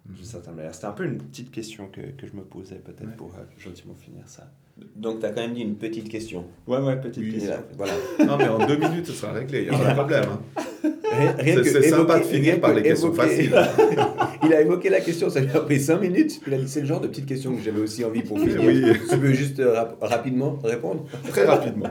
[0.06, 3.06] d'une certaine manière C'était un peu une petite question que, que je me posais peut-être
[3.08, 3.16] Ouais.
[3.16, 4.50] pour euh, gentiment finir ça.
[4.96, 6.46] Donc, tu as quand même dit une petite question.
[6.66, 7.50] Ouais, ouais, petite Oui, question.
[7.52, 7.92] là, voilà.
[8.26, 9.68] Non, mais en deux minutes, ce sera réglé.
[9.70, 10.24] Il n'y a pas de problème.
[10.30, 11.34] hein.
[11.62, 13.54] C'est sympa de finir par les questions évoquer- faciles.
[14.44, 16.40] Il a évoqué la question, ça lui a pris 5 minutes.
[16.46, 18.60] Il a dit c'est le genre de petite question que j'avais aussi envie pour finir.
[18.64, 18.82] Oui.
[19.08, 21.04] Tu veux juste euh, rap- rapidement répondre?
[21.28, 21.90] Très rapidement.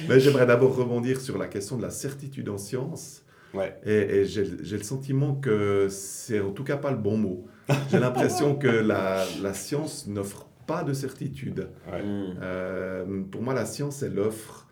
[0.08, 3.22] Mais j'aimerais d'abord rebondir sur la question de la certitude en science.
[3.54, 3.78] Ouais.
[3.86, 7.46] Et, et j'ai le sentiment que c'est en tout cas pas le bon mot.
[7.90, 11.68] J'ai l'impression que la, la science n'offre pas de certitude.
[11.90, 12.02] Ouais.
[12.02, 12.34] Hmm.
[12.42, 14.68] Euh, pour moi, la science, elle offre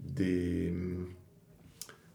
[0.00, 0.72] des,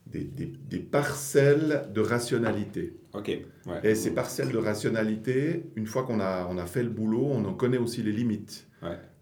[0.07, 2.95] des, des- des parcelles de rationalité.
[3.13, 3.27] Ok.
[3.65, 3.79] Ouais.
[3.83, 7.43] Et ces parcelles de rationalité, une fois qu'on a, on a fait le boulot, on
[7.45, 8.67] en connaît aussi les limites.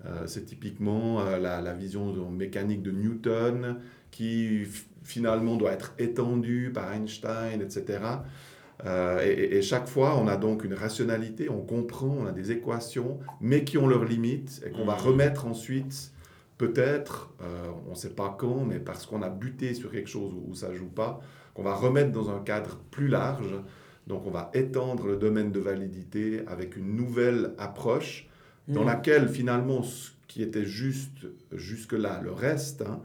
[0.06, 3.78] Euh, c'est typiquement euh, la, la vision de- mécanique de Newton
[4.10, 4.64] qui
[5.04, 7.99] finalement doit être étendue par Einstein, etc.
[8.86, 13.20] Euh, et, chaque fois, on a donc une rationalité, on comprend, on a des équations,
[13.39, 15.02] mais qui ont leurs limites et qu'on va Mhm.
[15.02, 16.12] remettre ensuite,
[16.58, 20.34] peut-être, euh, on ne sait pas quand, mais parce qu'on a buté sur quelque chose
[20.34, 21.22] où, où ça ne joue pas,
[21.54, 23.54] qu'on va remettre dans un cadre plus large.
[24.08, 28.28] Donc on va étendre le domaine de validité avec une nouvelle approche
[28.68, 28.88] dans Hmm.
[28.88, 33.01] laquelle finalement ce qui était juste jusque-là le reste, hein,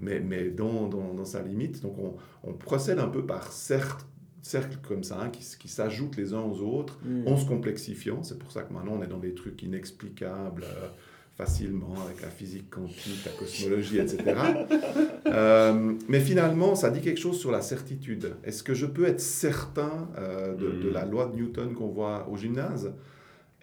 [0.00, 1.82] mais, mais dans, dans, dans sa limite.
[1.82, 4.04] Donc on, on procède un peu par cercles,
[4.42, 7.26] cercles comme ça, hein, qui, qui s'ajoutent les uns aux autres, Hmm.
[7.26, 8.22] en se complexifiant.
[8.22, 10.88] C'est pour ça que maintenant on est dans des trucs inexplicables euh,
[11.34, 14.24] facilement avec la physique quantique, la cosmologie, etc.
[15.26, 18.34] Euh, mais finalement, ça dit quelque chose sur la certitude.
[18.44, 20.92] Est-ce que je peux être certain euh, de, de Mm.
[20.92, 22.92] la loi de Newton qu'on voit au gymnase?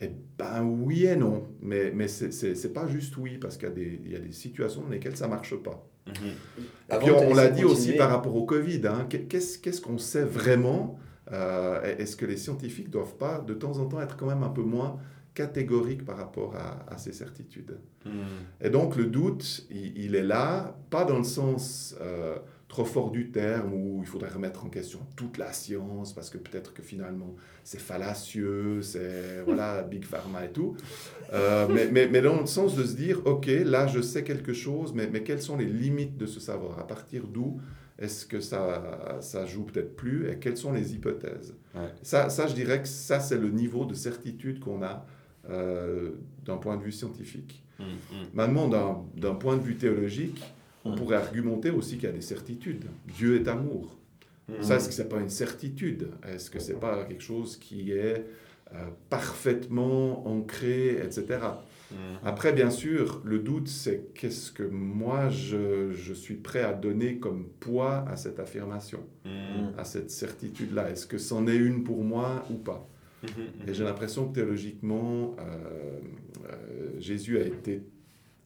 [0.02, 1.44] Eh ben oui et non.
[1.62, 4.32] Mais, mais c'est- pas juste oui, parce qu'il y, a des- il y a des
[4.34, 5.88] situations dans lesquelles ça marche pas.
[6.08, 6.14] Mhm.
[6.94, 8.82] Et puis on, on l'a dit aussi par rapport au Covid.
[8.88, 9.08] hein.
[9.10, 9.28] Qu'est-
[9.62, 11.00] Qu'est-ce qu'on sait vraiment
[11.32, 14.50] Euh, Est-ce que les scientifiques doivent pas de temps en temps être quand même un
[14.50, 15.00] peu moins
[15.34, 17.80] catégorique par rapport à, à ces certitudes?
[18.62, 22.38] Et donc le doute, il, il, est là, pas dans le sens euh,
[22.68, 26.38] trop fort du terme où il faudrait remettre en question toute la science parce que
[26.40, 30.76] peut-être que finalement c'est fallacieux, c'est voilà, Big Pharma et tout.
[31.34, 34.54] Euh, mais, mais, mais, dans le sens de se dire, ok, là je sais quelque
[34.54, 36.80] chose, mais, mais quelles sont les limites de ce savoir?
[36.80, 37.60] À partir d'où
[38.00, 41.56] est-ce que ça, ça joue peut-être plus et quelles sont les hypothèses?
[41.76, 41.90] Ouais.
[42.04, 45.06] ça, ça, je dirais que ça, c'est le niveau de certitude qu'on a
[45.50, 46.12] euh,
[46.46, 47.64] d'un point de vue scientifique.
[48.34, 50.42] Maintenant, d'un- d'un point de vue théologique,
[50.86, 50.96] on Mm.
[50.96, 52.86] pourrait argumenter aussi qu'il y a des certitudes.
[53.18, 53.98] Dieu est amour.
[54.62, 56.10] Ça, est-ce que ce n'est pas une certitude?
[56.28, 58.24] Est-ce que ce n'est pas quelque chose qui est
[58.74, 58.78] euh,
[59.10, 61.40] parfaitement ancré, etc.
[62.24, 67.18] Après, bien sûr, le doute, c'est qu'est-ce que moi, je, je suis prêt à donner
[67.20, 69.00] comme poids à cette affirmation,
[69.78, 70.90] à cette certitude-là.
[70.92, 72.88] Est-ce que c'en est une pour moi ou pas?
[73.68, 76.00] Et j'ai l'impression que théologiquement, euh,
[76.50, 77.82] euh, Jésus a été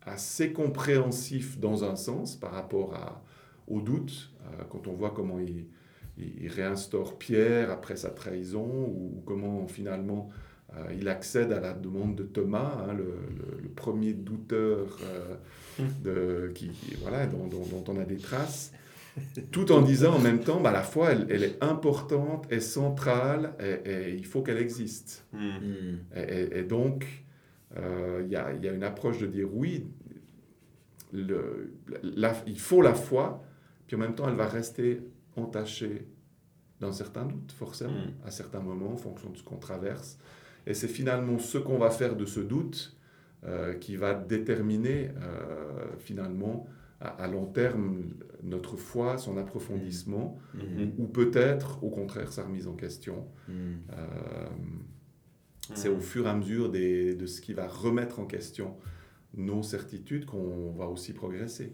[0.09, 3.23] assez compréhensif dans un sens par rapport à,
[3.67, 5.65] au doute, euh, quand on voit comment il,
[6.17, 10.29] il- il réinstaure Pierre après sa trahison, ou comment finalement
[10.75, 15.35] euh, il accède à la demande de Thomas, hein, le, le- le premier douteur euh,
[16.03, 16.69] de, qui,
[17.01, 18.71] voilà, dont, dont- dont on a des traces,
[19.51, 23.53] tout en disant en même temps, bah, la foi, elle, elle est importante, est centrale,
[23.59, 25.25] et, et il faut qu'elle existe.
[25.33, 25.97] Hmm.
[26.15, 27.05] Et, et- et donc,
[27.77, 29.87] euh, il y, a, il y a une approche de dire oui,
[31.11, 33.43] le, la- il faut la foi,
[33.87, 35.01] puis en même temps, elle va rester
[35.35, 36.07] entachée
[36.79, 38.25] d'un certain doute, forcément, Mm.
[38.27, 40.17] à certains moments, en fonction de ce qu'on traverse.
[40.67, 42.95] Et c'est finalement ce qu'on va faire de ce doute
[43.45, 46.67] euh, qui va déterminer euh, finalement
[46.99, 48.03] à, à long terme
[48.43, 50.89] notre foi, son approfondissement, Hmm.
[50.97, 53.25] ou peut-être au contraire sa remise en question.
[53.49, 54.45] Euh,
[55.73, 58.75] c'est au fur et à mesure des- de ce qui va remettre en question
[59.35, 61.73] nos certitudes qu'on va aussi progresser.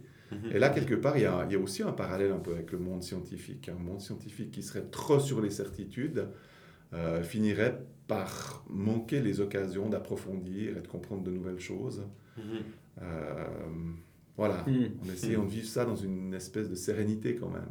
[0.51, 2.51] Et là, quelque part, il y, a, il y a aussi un parallèle un peu
[2.51, 3.69] avec le monde scientifique.
[3.69, 6.27] Un monde scientifique qui serait trop sur les certitudes
[6.93, 12.03] euh, finirait par manquer les occasions d'approfondir et de comprendre de nouvelles choses.
[13.01, 13.45] Euh,
[14.37, 14.87] voilà, Hmm.
[15.03, 17.69] en essayant de vivre ça dans une espèce de sérénité quand même.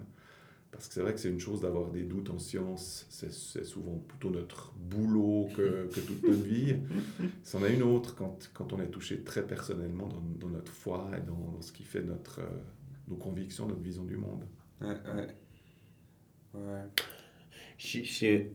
[0.75, 3.64] Parce que c'est vrai que c'est une chose d'avoir des doutes en science, c'est c'est
[3.64, 6.77] souvent plutôt notre boulot que, que toute notre vie.
[7.45, 11.11] C'en a une autre quand, quand on est touché très personnellement dans, dans notre foi
[11.18, 12.49] et dans, dans ce qui fait notre, euh,
[13.09, 14.45] nos convictions, notre vision du monde.
[14.81, 15.29] Ouais, ouais.
[16.55, 16.85] Ouais.
[17.79, 18.47] Je, je-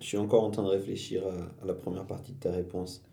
[0.00, 3.04] je suis encore en train de réfléchir à, à la première partie de ta réponse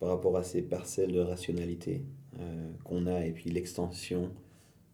[0.00, 2.04] par rapport à ces parcelles de rationalité
[2.40, 4.32] euh, qu'on a et puis l'extension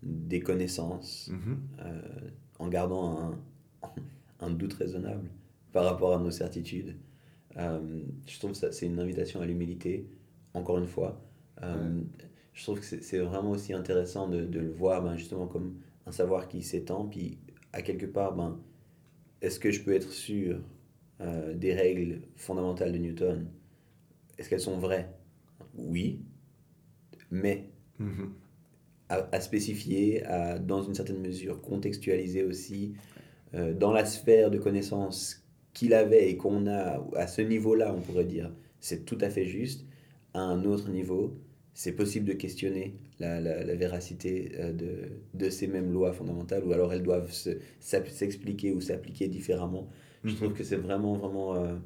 [0.03, 1.37] des connaissances
[1.81, 2.01] euh,
[2.59, 3.18] en gardant
[3.82, 3.88] un,
[4.40, 5.30] un doute raisonnable
[5.72, 6.96] par rapport à nos certitudes.
[7.57, 10.09] Euh, je trouve que c'est une invitation à l'humilité,
[10.54, 11.20] encore une fois.
[11.62, 12.00] Euh,
[12.54, 15.76] Je trouve que c'est, vraiment aussi intéressant de, de le voir ben, justement comme
[16.07, 17.38] un savoir qui s'étend, puis
[17.72, 18.59] à quelque part, ben,
[19.42, 20.61] est-ce que je peux être sûr
[21.20, 23.46] euh, des règles fondamentales de Newton?
[24.38, 25.11] Est-ce qu'elles sont vraies?
[25.74, 26.20] Oui,
[27.30, 28.32] mais Mhm.
[29.09, 32.94] À, à spécifier, à, dans une certaine mesure, contextualiser aussi
[33.54, 38.00] euh, dans la sphère de connaissances qu'il avait et qu'on a à ce niveau-là, on
[38.00, 38.50] pourrait dire,
[38.80, 39.86] c'est tout à fait juste.
[40.34, 41.38] À un autre niveau,
[41.74, 44.88] c'est possible de questionner la, la, la véracité euh, de,
[45.34, 49.88] de ces mêmes lois fondamentales, ou alors elles doivent se- s'expliquer ou s'appliquer différemment.
[50.24, 51.76] Je trouve que c'est vraiment, vraiment euh,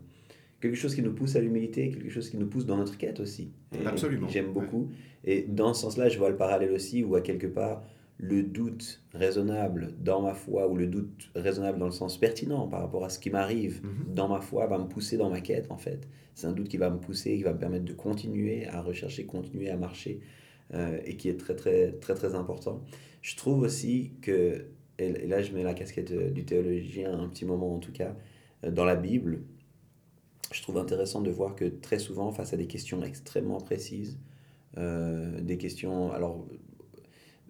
[0.61, 3.20] quelque chose qui nous pousse à l'humilité, quelque chose qui nous pousse dans notre quête
[3.20, 3.50] aussi.
[3.80, 4.90] Et Absolument, J'aime beaucoup.
[5.24, 7.82] Et dans ce sens-là, je vois le parallèle aussi où, à quelque part,
[8.18, 12.80] le doute raisonnable dans ma foi, ou le doute raisonnable dans le sens pertinent par
[12.82, 14.14] rapport à ce qui m'arrive Mhm.
[14.14, 16.06] dans ma foi, va me pousser dans ma quête, en fait.
[16.34, 19.24] C'est un doute qui va me pousser, qui va me permettre de continuer à rechercher,
[19.24, 20.20] continuer à marcher,
[20.74, 22.82] euh, et qui est très, très, très, très important.
[23.22, 24.66] Je trouve aussi que,
[24.98, 27.92] et et là je mets la casquette euh, du théologien un petit moment en tout
[27.92, 28.14] cas,
[28.64, 29.40] euh, dans la Bible,
[30.53, 34.18] je trouve intéressant de voir que très souvent, face à des questions extrêmement précises,
[34.78, 36.47] euh, des questions, alors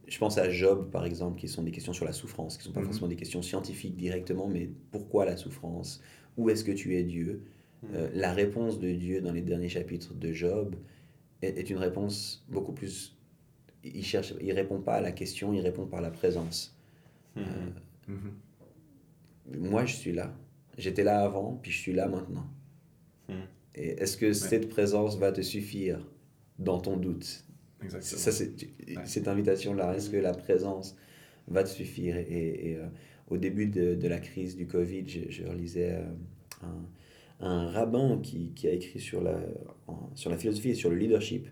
[0.07, 2.67] je pense à Job par exemple, qui sont des questions sur la souffrance, qui ne
[2.69, 2.87] sont pas Mhm.
[2.87, 6.01] forcément des questions scientifiques directement, mais pourquoi la souffrance?
[6.37, 7.43] Où est-ce que tu es Dieu?
[7.95, 10.77] Euh, La réponse de Dieu dans les derniers chapitres de Job
[11.43, 13.17] est, est une réponse beaucoup plus...
[13.83, 16.77] Il cherche, il répond pas à la question, il répond par la présence.
[17.37, 17.45] Mhm.
[18.09, 18.33] Mhm.
[19.71, 20.35] Moi, je suis là.
[20.77, 22.45] J'étais là avant, puis je suis là maintenant.
[23.75, 26.05] Et est-ce que cette présence va te suffire
[26.59, 27.45] dans ton doute?
[27.83, 28.21] Exactement.
[28.21, 28.51] Ça, c'est,
[28.89, 29.03] Ouais.
[29.07, 30.97] Cette invitation-là, est-ce que la présence
[31.49, 32.17] va te suffire?
[32.17, 32.87] Et, et, euh,
[33.29, 36.03] au début de, de la crise du Covid, je, je relisais euh,
[37.41, 39.39] un, un rabbin qui, qui a écrit sur la,
[39.87, 41.49] en- sur la philosophie et sur le leadership.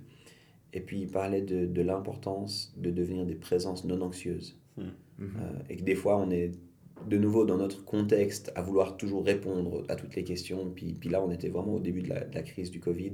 [0.72, 4.58] Et puis il parlait de, de l'importance de devenir des présences non anxieuses.
[4.76, 4.84] Mhm.
[5.20, 5.28] Euh,
[5.70, 6.50] et que des fois, on est
[7.06, 10.70] de nouveau dans notre contexte à vouloir toujours répondre à toutes les questions.
[10.74, 13.12] Puis, puis là, on était vraiment au début de la, de la crise du Covid.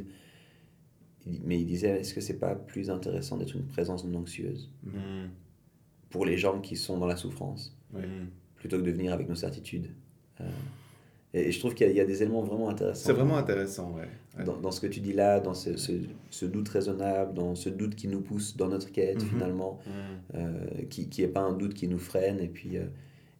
[1.45, 5.29] Mais il disait, est-ce que c'est pas plus intéressant d'être une présence non anxieuse Mm.
[6.11, 7.77] pour les gens qui sont dans la souffrance,
[8.57, 9.89] plutôt que de venir avec nos certitudes
[10.41, 10.45] Euh,
[11.33, 13.13] et, et je trouve qu'il y, a- il y a des éléments vraiment intéressants C'est
[13.13, 14.09] vraiment intéressant, ouais.
[14.39, 14.45] Ouais.
[14.45, 15.93] dans, dans ce que tu dis là, dans ce, ce,
[16.31, 19.29] ce doute raisonnable, dans ce doute qui nous pousse dans notre quête Mhm.
[19.29, 19.91] finalement, Mm.
[20.37, 22.85] euh, qui qui est pas un doute qui nous freine, et puis, euh,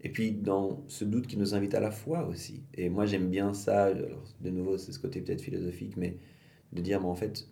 [0.05, 2.63] et puis dans ce doute qui nous invite à la foi aussi.
[2.75, 6.17] Et moi j'aime bien ça, alors, de nouveau c'est ce côté peut-être philosophique, mais
[6.73, 7.49] de dire, mais en fait,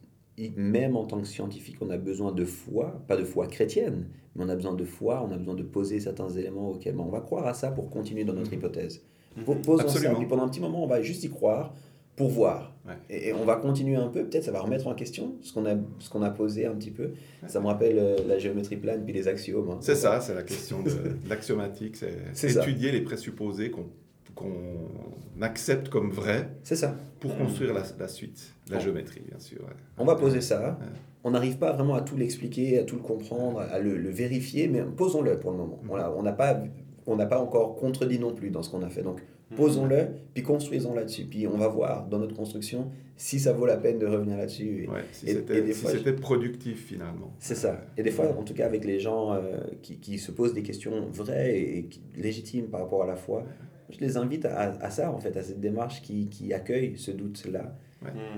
[0.57, 4.45] même en tant que scientifique, on a besoin de foi, pas de foi chrétienne, mais
[4.45, 7.11] on a besoin de foi, on a besoin de poser certains éléments auxquels ben, on
[7.11, 8.59] va croire à ça pour continuer dans notre Mhm.
[8.59, 9.03] hypothèse.
[9.47, 10.19] Po- Posons ça, Absolument.
[10.19, 11.75] puis pendant un petit moment, on va juste y croire
[12.17, 12.75] pour voir.
[12.87, 12.95] Ouais.
[13.11, 15.65] Et, et on va continuer un peu, peut-être ça va remettre en question ce qu'on
[15.67, 17.13] a, ce qu'on a posé un petit peu.
[17.47, 19.71] Ça me rappelle euh, la géométrie plane puis les axiomes.
[19.71, 19.79] hein.
[19.81, 22.61] C'est ça, c'est la question de, de l'axiomatique, c'est ça.
[22.61, 23.87] étudier les présupposés qu'on
[24.35, 26.97] qu'on accepte comme vrais C'est ça.
[27.21, 29.61] pour construire la, la suite, la géométrie, bien sûr.
[29.61, 29.75] ouais.
[29.99, 30.79] On va poser ça.
[30.81, 30.87] Ouais.
[31.25, 34.69] On n'arrive pas vraiment à tout l'expliquer, à tout le comprendre, à le, le vérifier,
[34.69, 35.79] mais posons-le pour le moment.
[35.85, 36.61] Voilà, on n'a pas,
[37.07, 39.03] on pas encore contredit non plus dans ce qu'on a fait.
[39.03, 39.25] Donc Mm.
[39.57, 41.25] Posons-le, puis construisons là-dessus.
[41.25, 44.85] Puis on va voir dans notre construction si ça vaut la peine de revenir là-dessus.
[44.85, 47.33] Et- Ouais, si c'était si productif finalement.
[47.39, 47.81] C'est ça.
[47.97, 50.63] Et des fois, en tout cas, avec les gens euh, qui, qui se posent des
[50.63, 53.45] questions vraies et, légitimes par rapport à la foi,
[53.91, 57.11] je les invite à, à ça, en fait, à cette démarche qui, qui accueille ce
[57.11, 57.77] doute-là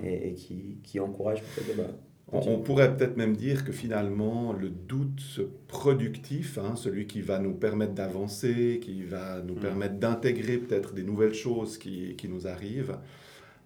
[0.03, 1.77] et, et qui, qui encourage peut-être.
[1.77, 1.85] bah,
[2.33, 7.39] On, on pourrait peut-être même dire que finalement, le doute productif, hein, celui qui va
[7.39, 9.61] nous permettre d'avancer, qui va nous Mm.
[9.61, 12.99] permettre d'intégrer peut-être des nouvelles choses qui, qui nous arrivent,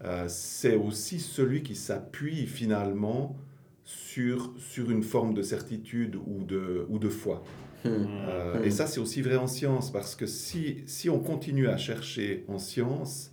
[0.04, 3.36] euh, c'est aussi celui qui s'appuie finalement
[3.84, 7.44] sur, sur une forme de certitude ou de, ou de foi.
[7.84, 8.64] hmm, Euh, Mm.
[8.64, 12.44] Et ça, c'est aussi vrai en science, parce que si, si on continue à chercher
[12.48, 13.32] en science,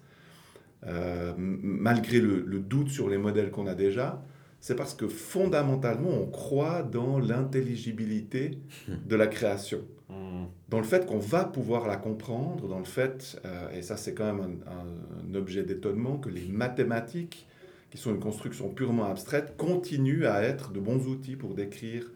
[0.88, 4.23] euh, malgré le, le doute sur les modèles qu'on a déjà,
[4.66, 8.57] c'est parce que fondamentalement, on croit dans l'intelligibilité
[8.88, 10.45] de la création, Mm.
[10.70, 14.16] dans le fait qu'on va pouvoir la comprendre, dans le fait, euh, et ça c'est
[14.16, 17.47] quand même un, objet d'étonnement, que les mathématiques,
[17.91, 22.11] qui sont une construction purement abstraite, continuent à être de bons outils pour décrire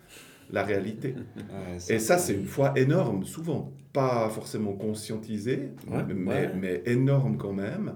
[0.50, 1.14] la réalité.
[1.38, 3.72] Ouais, Et ça, c'est une foi énorme, souvent.
[3.94, 6.52] Pas forcément conscientisée, Ouais, mais, ouais.
[6.56, 7.94] mais énorme quand même,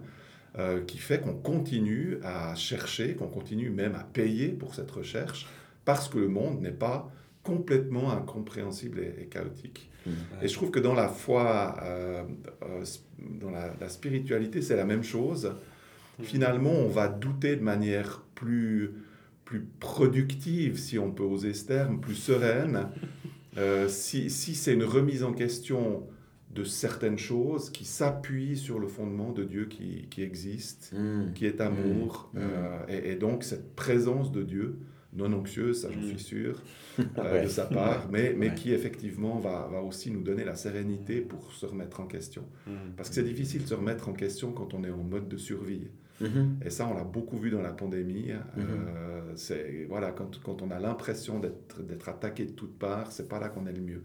[0.59, 5.47] euh, qui fait qu'on continue à chercher, qu'on continue même à payer pour cette recherche,
[5.85, 7.11] parce que le monde n'est pas
[7.43, 9.89] complètement incompréhensible et, et chaotique.
[10.05, 10.11] hmm.
[10.41, 12.23] Et je trouve que dans la foi, euh,
[12.63, 12.85] euh,
[13.19, 15.53] dans la, la spiritualité, c'est la même chose.
[16.21, 18.91] Finalement, on va douter de manière plus,
[19.45, 22.87] plus productive, si on peut oser ce terme, plus sereine,
[23.57, 26.03] euh, si, si c'est une remise en question
[26.53, 31.33] de certaines choses qui s'appuient sur le fondement de Dieu qui, qui existe, Hmm.
[31.33, 32.37] qui est amour, Mm.
[32.39, 34.77] euh, et, et donc cette présence de Dieu,
[35.15, 36.07] non anxieuse, ça j'en Mm.
[36.09, 36.61] suis sûr,
[36.99, 37.43] euh, Ouais.
[37.43, 38.55] de sa part, mais, mais Ouais.
[38.55, 42.43] qui effectivement va, va aussi nous donner la sérénité pour se remettre en question.
[42.67, 42.71] Mm.
[42.97, 45.37] Parce que c'est difficile de se remettre en question quand on est en mode de
[45.37, 45.87] survie.
[46.21, 46.59] Mhm.
[46.63, 48.27] Et ça, on l'a beaucoup vu dans la pandémie.
[48.27, 48.59] Mm-hmm.
[48.59, 53.27] Euh, c'est voilà, quand, quand on a l'impression d'être d'être attaqué de toutes parts, c'est
[53.27, 54.03] pas là qu'on est le mieux.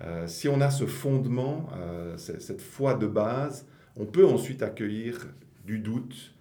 [0.00, 3.66] Euh, si on a ce fondement, euh, cette foi de base,
[3.96, 5.28] on peut ensuite accueillir
[5.66, 6.34] du doute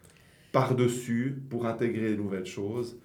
[0.51, 2.97] par-dessus pour intégrer de nouvelles choses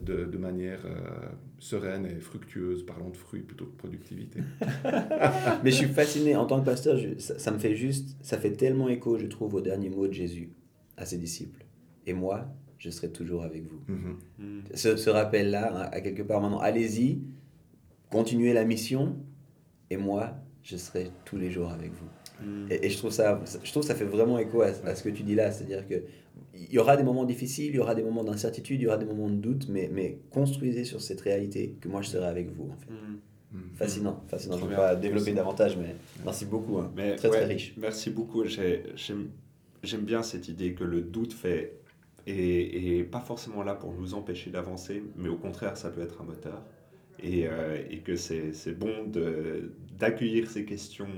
[0.00, 1.28] de, de manière euh,
[1.58, 2.84] sereine et fructueuse.
[2.86, 4.40] Parlons de fruits plutôt que de productivité.
[5.64, 8.38] Mais je suis fasciné en tant que pasteur, je- ça, ça me fait juste, ça
[8.38, 10.50] fait tellement écho, je trouve, aux derniers mots de Jésus
[10.96, 11.64] à ses disciples.
[12.06, 12.46] Et moi,
[12.78, 13.80] je serai toujours avec vous.
[13.88, 14.16] Mhm.
[14.38, 14.60] Mm.
[14.74, 17.20] Ce, ce rappel-là, hein, à quelque part maintenant, allez-y,
[18.10, 19.16] continuez la mission,
[19.92, 22.08] et moi, je serai tous les jours avec vous.
[22.46, 22.66] Mm.
[22.70, 25.02] Et, et je, trouve ça, je trouve que ça fait vraiment écho à, à ce
[25.02, 26.02] que tu dis là, c'est-à-dire que
[26.54, 28.96] il y aura des moments difficiles, il y aura des moments d'incertitude, il y aura
[28.98, 32.50] des moments de doute, mais, mais construisez sur cette réalité que moi je serai avec
[32.50, 32.70] vous.
[32.72, 32.90] En fait.
[32.90, 33.18] Mm.
[33.54, 33.70] Mhm.
[33.74, 34.56] Fascinant, fascinant.
[34.56, 36.78] Je ne vais pas développer davantage, mais merci beaucoup.
[36.78, 36.90] hein.
[36.96, 37.74] Mais très très riche.
[37.76, 38.44] Merci beaucoup.
[38.46, 38.82] J'ai-
[39.84, 41.80] J'aime bien cette idée que le doute fait
[42.26, 46.20] est, est pas forcément là pour nous empêcher d'avancer, mais au contraire, ça peut être
[46.20, 46.62] un moteur.
[47.20, 49.10] Et, euh, et que c'est bon
[49.98, 51.08] d'accueillir ces questions,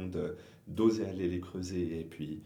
[0.68, 2.40] d'oser aller les creuser, et puis,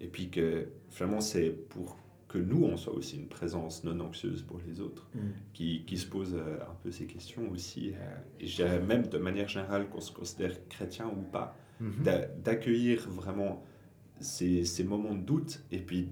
[0.00, 4.42] et puis que finalement, c'est pour que nous, on soit aussi une présence non anxieuse
[4.42, 5.18] pour les autres Mm.
[5.54, 7.94] qui, qui se pose euh, un peu ces questions aussi.
[7.94, 12.02] euh, et même de manière générale qu'on se considère chrétien ou pas, Mhm.
[12.04, 13.64] d'a- d'accueillir vraiment
[14.20, 16.02] ces, ces moments de doute et puis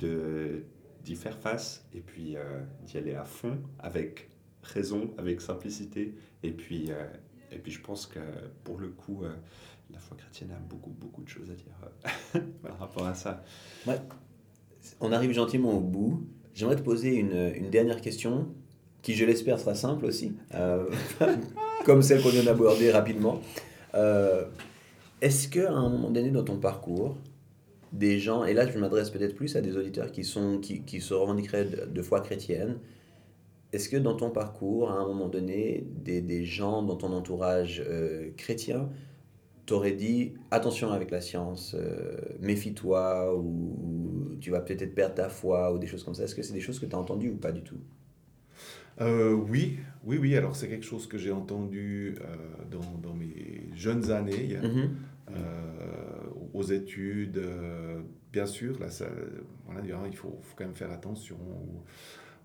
[1.05, 4.31] d'y faire face et puis euh, d'y aller à fond avec
[4.67, 6.15] raison, avec simplicité.
[6.43, 7.05] Et puis, euh,
[7.53, 8.21] et puis je pense que
[8.65, 9.33] pour le coup, euh,
[9.93, 13.45] la foi chrétienne a beaucoup, beaucoup de choses à dire par rapport à ça.
[13.87, 13.99] Ouais.
[15.01, 16.27] On arrive gentiment au bout.
[16.55, 18.49] J'aimerais te poser une, une dernière question
[19.07, 20.85] qui, je l'espère, sera simple aussi, euh,
[21.85, 23.41] comme celle qu'on vient d'aborder rapidement.
[23.95, 24.47] Euh,
[25.21, 27.17] Est-ce qu'à un moment donné dans ton parcours,
[27.93, 31.01] des gens, et là je m'adresse peut-être plus à des auditeurs qui, sont, qui, qui
[31.01, 32.79] se revendiqueraient de foi chrétienne,
[33.77, 37.83] est-ce que dans ton parcours, à un moment donné, des, des gens dans ton entourage
[37.87, 38.89] euh, chrétien
[39.67, 45.73] t'auraient dit attention avec la science, euh, méfie-toi, ou tu vas peut-être perdre ta foi,
[45.75, 47.37] ou des choses comme ça Est-ce que c'est des choses que tu as entendues ou
[47.37, 47.79] pas du tout?
[49.01, 50.37] Euh, oui, oui, oui.
[50.37, 52.25] Alors c'est quelque chose que j'ai entendu euh,
[52.71, 54.91] dans, dans mes jeunes années, Mhm.
[55.33, 57.41] euh, aux études.
[58.33, 59.07] bien sûr, là, ça,
[59.67, 61.37] voilà, il faut, faut quand même faire attention.
[61.37, 61.83] Ou,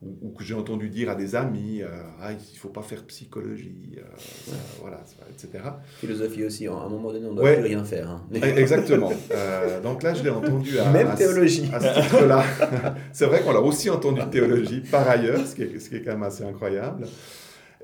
[0.01, 1.87] ou- ou que j'ai entendu dire à des amis, euh,
[2.21, 5.63] ah, il ne faut pas faire psychologie, euh, ça, voilà, ça, etc.
[5.99, 7.55] Philosophie aussi, à un moment donné, on ne doit Ouais.
[7.57, 8.09] plus rien faire.
[8.09, 8.23] hein.
[8.33, 9.11] Eh, Exactement.
[9.31, 11.69] Euh, donc là, je l'ai entendu à, Même à théologie.
[11.73, 12.43] à ce titre-là.
[13.13, 16.01] C'est vrai qu'on l'a aussi entendu théologie par ailleurs, ce qui, est, ce qui est
[16.01, 17.05] quand même assez incroyable.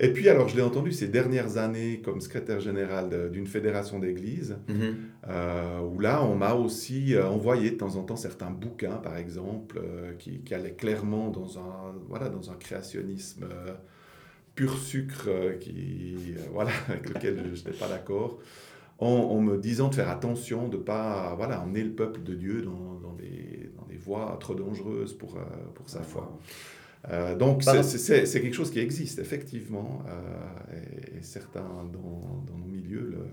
[0.00, 4.56] Et puis, alors, je l'ai entendu ces dernières années comme secrétaire général d'une fédération d'églises,
[4.68, 4.94] Mhm.
[5.28, 9.16] euh, où là, on m'a aussi euh, envoyé de temps en temps certains bouquins, par
[9.16, 13.46] exemple, euh, qui, qui allaient clairement dans un, voilà, dans un créationnisme
[14.54, 15.28] pur sucre,
[15.60, 16.16] qui,
[16.52, 18.38] voilà, avec lequel je n'étais pas d'accord,
[19.00, 22.34] en, en me disant de faire attention, de ne pas voilà, emmener le peuple de
[22.34, 25.38] Dieu dans, dans des, dans des voies trop dangereuses pour,
[25.74, 26.38] pour sa foi.
[27.10, 30.76] Euh, donc c'est- quelque chose qui existe, effectivement, euh,
[31.14, 33.26] et, et certains dans, dans nos milieux le,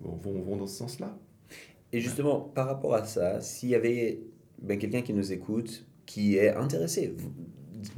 [0.00, 1.16] vont, dans ce sens-là.
[1.92, 4.20] Et justement, par rapport à ça, s'il y avait
[4.62, 7.14] ben, quelqu'un qui nous écoute, qui est intéressé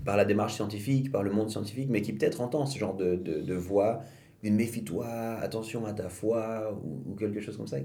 [0.04, 3.16] par la démarche scientifique, par le monde scientifique, mais qui peut-être entend ce genre de,
[3.16, 4.02] de, de voix,
[4.42, 7.78] une méfie-toi, attention à ta foi, ou, ou quelque chose comme ça,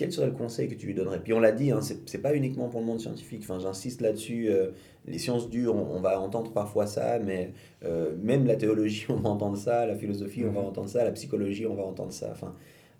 [0.00, 1.20] quel serait le conseil que tu lui donnerais?
[1.22, 4.48] Puis on l'a dit, hein, c'est pas uniquement pour le monde scientifique, enfin, j'insiste là-dessus,
[4.48, 4.70] euh,
[5.06, 7.52] les sciences dures, on, on va entendre parfois ça, mais
[7.84, 10.66] euh, même la théologie, on va entendre ça, la philosophie, on va Mhm.
[10.68, 12.28] entendre ça, la psychologie, on va entendre ça.
[12.32, 12.54] Enfin,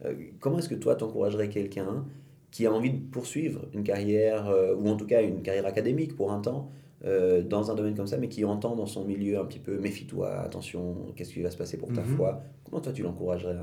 [0.05, 2.05] euh, comment est-ce que toi, t'encouragerais quelqu'un
[2.51, 6.33] qui a envie de poursuivre une carrière, ou en tout cas une carrière académique pour
[6.33, 6.69] un temps,
[7.07, 9.79] euh, dans un domaine comme ça, mais qui entend dans son milieu un petit peu,
[9.79, 12.07] méfie-toi, attention, qu'est-ce qui va se passer pour ta Mhm.
[12.17, 12.43] foi?
[12.65, 13.57] Comment toi, tu l'encouragerais,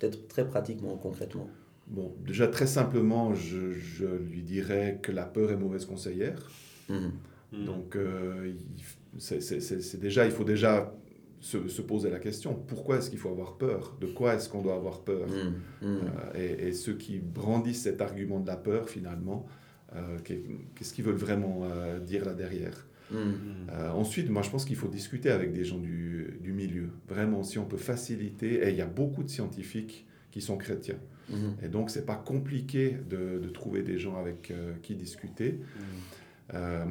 [0.00, 1.46] peut-être très pratiquement, concrètement?
[1.90, 6.50] Bon, déjà très simplement, je, je lui dirais que la peur est mauvaise conseillère.
[6.88, 7.12] Mhm.
[7.66, 8.52] Donc, euh,
[9.18, 10.94] c'est déjà, il faut déjà
[11.40, 13.96] se, se poser la question pourquoi est-ce qu'il faut avoir peur?
[14.00, 15.26] De quoi est-ce qu'on doit avoir peur?
[15.28, 15.54] Mhm.
[15.82, 19.46] Euh, et, et ceux qui brandissent cet argument de la peur, finalement,
[19.96, 20.44] euh, qu'est-
[20.76, 22.86] qu'est-ce qu'ils veulent vraiment euh, dire là derrière?
[23.10, 23.68] Mhm.
[23.96, 26.90] Ensuite, moi, je pense qu'il faut discuter avec des gens du, du milieu.
[27.08, 30.98] Vraiment, si on peut faciliter, et il y a beaucoup de scientifiques qui sont chrétiens.
[31.30, 31.54] Mhm.
[31.62, 35.52] Et donc, c'est pas compliqué de, de trouver des gens avec euh, qui discuter.
[35.52, 35.80] Mm.
[36.54, 36.84] Euh,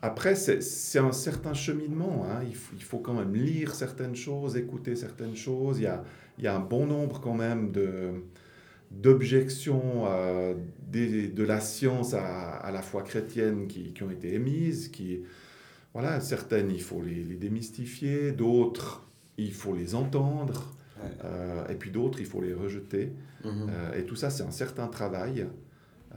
[0.00, 2.26] après, c'est un certain cheminement.
[2.28, 2.40] hein.
[2.48, 5.78] Il, faut, il faut quand même lire certaines choses, écouter certaines choses.
[5.78, 6.02] Il y a,
[6.38, 8.12] il y a un bon nombre quand même de
[8.90, 10.54] d'objections euh,
[10.92, 14.88] de la science à, à la foi chrétienne qui, qui ont été émises.
[14.88, 15.20] Qui,
[15.94, 18.32] voilà, certaines, il faut les, les démystifier.
[18.32, 19.06] D'autres,
[19.38, 20.74] il faut les entendre.
[21.24, 23.12] Euh, et puis d'autres, il faut les rejeter.
[23.44, 23.66] Mhm.
[23.70, 25.46] Euh, et tout ça, c'est un certain travail.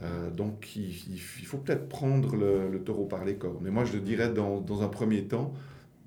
[0.02, 3.58] Euh, donc, il, faut peut-être prendre le, le taureau par les cornes.
[3.62, 5.54] Mais moi, je dirais, dans, dans un premier temps,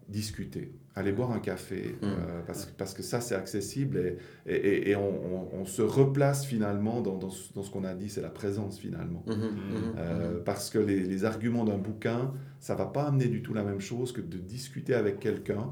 [0.07, 0.71] discuter.
[0.95, 5.07] Aller boire un café, euh, parce, que- parce que ça, c'est accessible et, et, on,
[5.07, 9.23] on- on se replace finalement dans, dans ce, qu'on a dit, c'est la présence finalement.
[9.27, 9.35] Mhm.
[9.35, 10.43] Mhm.
[10.43, 13.79] Parce que les, les arguments d'un bouquin, ça va pas amener du tout la même
[13.79, 15.71] chose que de discuter avec quelqu'un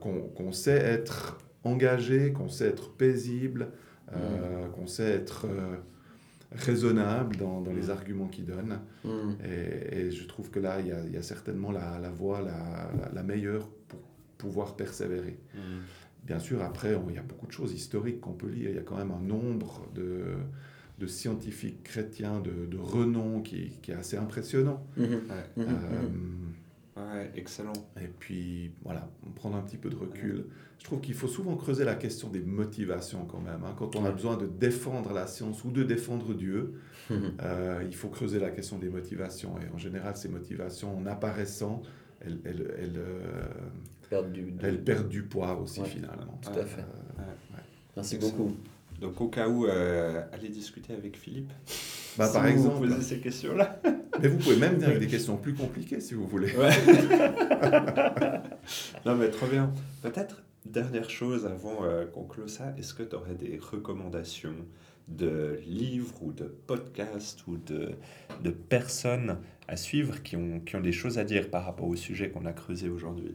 [0.00, 3.68] qu'on qu'on sait être engagé, qu'on sait être paisible,
[4.14, 5.76] euh, qu'on sait être euh,
[6.52, 7.90] raisonnable dans, dans les Mm.
[7.90, 8.78] arguments qu'il donne.
[9.04, 9.36] Mhm.
[9.44, 12.10] Et, et je trouve que là, il y a, il y a certainement la, la
[12.10, 14.00] voie la, la- la meilleure pour
[14.38, 15.38] pouvoir persévérer.
[15.54, 15.58] Mm.
[16.26, 18.70] Bien sûr, après, on- il y a beaucoup de choses historiques qu'on peut lire.
[18.70, 20.22] Il y a quand même un nombre de,
[20.98, 24.86] de scientifiques chrétiens de, de renom qui, qui est assez impressionnant.
[24.96, 25.04] Mhm.
[25.04, 25.18] Ouais.
[25.56, 25.64] Mhm.
[25.68, 26.08] Euh,
[26.98, 27.72] Ouais, excellent.
[28.00, 30.46] et puis, voilà, prendre un petit peu de recul.
[30.78, 33.62] Je trouve qu'il faut souvent creuser la question des motivations quand même.
[33.64, 33.74] hein.
[33.78, 36.74] Quand on a besoin de défendre la science ou de défendre Dieu,
[37.10, 39.54] euh, il faut creuser la question des motivations.
[39.60, 41.82] Et en général, ces motivations, en apparaissant,
[42.20, 43.42] elles, elles, elles, euh,
[44.10, 45.86] Perdre du- du- elles perdent du poids aussi Ouais.
[45.88, 46.38] finalement.
[46.42, 46.80] Tout à fait.
[46.82, 47.22] Euh,
[47.96, 48.36] Merci Excellent.
[48.36, 48.56] beaucoup.
[49.00, 51.52] Donc au cas où, euh, allez discuter avec Philippe.
[52.16, 52.74] Bah, si par vous exemple.
[52.74, 53.80] vous posez ces questions-là.
[54.20, 56.52] Mais vous pouvez même venir avec des questions plus compliquées si vous voulez.
[56.56, 56.70] Ouais.
[59.06, 59.72] non, mais trop bien.
[60.02, 64.54] Peut-être, dernière chose avant euh, qu'on close ça, est-ce que tu aurais des recommandations
[65.06, 67.92] de livres ou de podcasts ou de,
[68.42, 69.38] de personnes
[69.68, 72.46] à suivre qui ont, qui ont des choses à dire par rapport au sujet qu'on
[72.46, 73.34] a creusé aujourd'hui?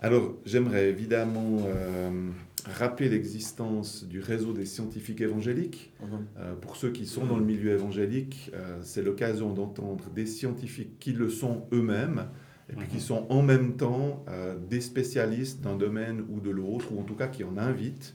[0.00, 2.30] Alors, j'aimerais évidemment euh,
[2.68, 5.92] rappeler l'existence du réseau des scientifiques évangéliques.
[6.38, 10.98] Euh, pour ceux qui sont dans le milieu évangélique, euh, c'est l'occasion d'entendre des scientifiques
[10.98, 12.28] qui le sont eux-mêmes
[12.70, 13.00] et puis qui Mhm.
[13.00, 17.14] sont en même temps euh, des spécialistes d'un domaine ou de l'autre, ou en tout
[17.16, 18.14] cas qui en invitent.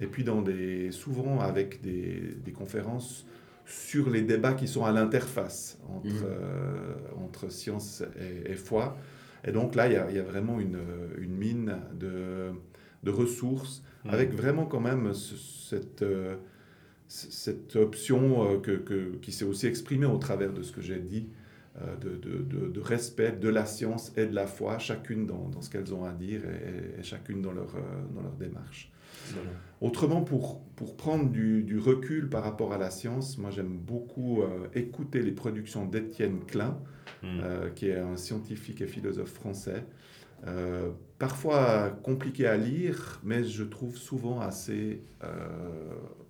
[0.00, 3.26] Et puis dans des, souvent avec des, des conférences
[3.66, 6.22] sur les débats qui sont à l'interface entre, Mhm.
[6.24, 8.96] euh, entre science et, et foi.
[9.44, 10.78] Et donc là, il y y a vraiment une,
[11.18, 12.52] une mine de,
[13.02, 16.36] de ressources avec vraiment quand même ce- cette, euh,
[17.08, 20.98] cette option euh, que, que- qui s'est aussi exprimée au travers de ce que j'ai
[20.98, 21.28] dit,
[21.80, 25.48] euh, de, de- de- de respect de la science et de la foi, chacune dans,
[25.48, 27.72] dans ce qu'elles ont à dire et, et chacune dans leur,
[28.14, 28.90] dans leur démarche.
[29.80, 34.42] Autrement, pour, pour prendre du, du recul par rapport à la science, moi j'aime beaucoup
[34.42, 36.78] euh, écouter les productions d'Étienne Klein,
[37.22, 37.26] Mm.
[37.42, 39.84] euh, qui est un scientifique et philosophe français.
[40.48, 40.90] Euh,
[41.22, 45.28] parfois compliqué à lire, mais je trouve souvent assez euh,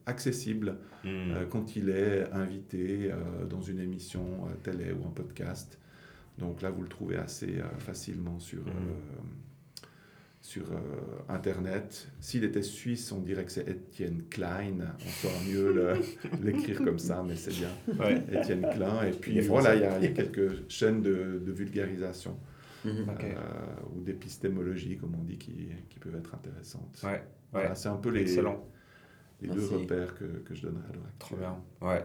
[0.04, 0.76] accessible
[1.06, 4.22] euh, quand il est invité euh, dans une émission
[4.62, 5.78] télé ou un podcast.
[6.36, 9.82] Donc là, vous le trouvez assez facilement sur, euh,
[10.42, 10.64] sur
[11.30, 12.08] Internet.
[12.20, 14.76] S'il était suisse, on dirait que c'est Étienne Klein.
[15.06, 15.94] On saura mieux
[16.42, 17.70] l'écrire comme ça, mais c'est bien.
[17.98, 18.22] Ouais.
[18.30, 19.04] Étienne Klein.
[19.04, 22.36] Et puis voilà, il y, a, il y a quelques chaînes de, de vulgarisation
[22.84, 23.08] Mhm.
[23.10, 23.24] Ok.
[23.24, 23.36] euh,
[23.96, 27.00] ou d'épistémologie, comme on dit, qui, qui peuvent être intéressantes.
[27.04, 27.22] Ouais,
[27.52, 27.74] Voilà, ouais.
[27.74, 28.64] c'est un peu les, Excellent.
[29.40, 31.56] les deux repères que, que je donnerais à l'heure Trop bien.
[31.80, 32.02] Ouais.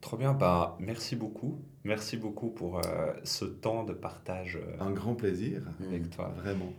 [0.00, 0.32] Trop bien.
[0.34, 1.58] Bah, merci beaucoup.
[1.84, 6.32] Merci beaucoup pour euh, ce temps de partage euh, Un grand plaisir, avec toi.
[6.36, 6.72] vraiment.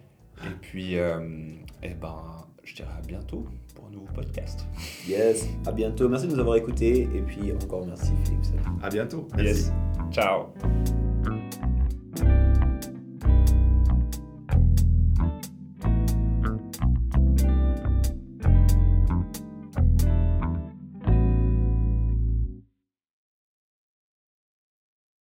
[0.45, 1.49] Et puis, euh,
[1.83, 3.45] eh ben, je dirais à bientôt
[3.75, 4.65] pour un nouveau podcast.
[5.05, 6.07] Yes, à bientôt.
[6.07, 7.01] Merci de nous avoir écoutés.
[7.13, 8.45] Et puis encore merci Philippe.
[8.81, 9.27] À bientôt.
[9.35, 9.45] Merci.
[9.65, 9.71] Yes.
[10.11, 10.53] Ciao.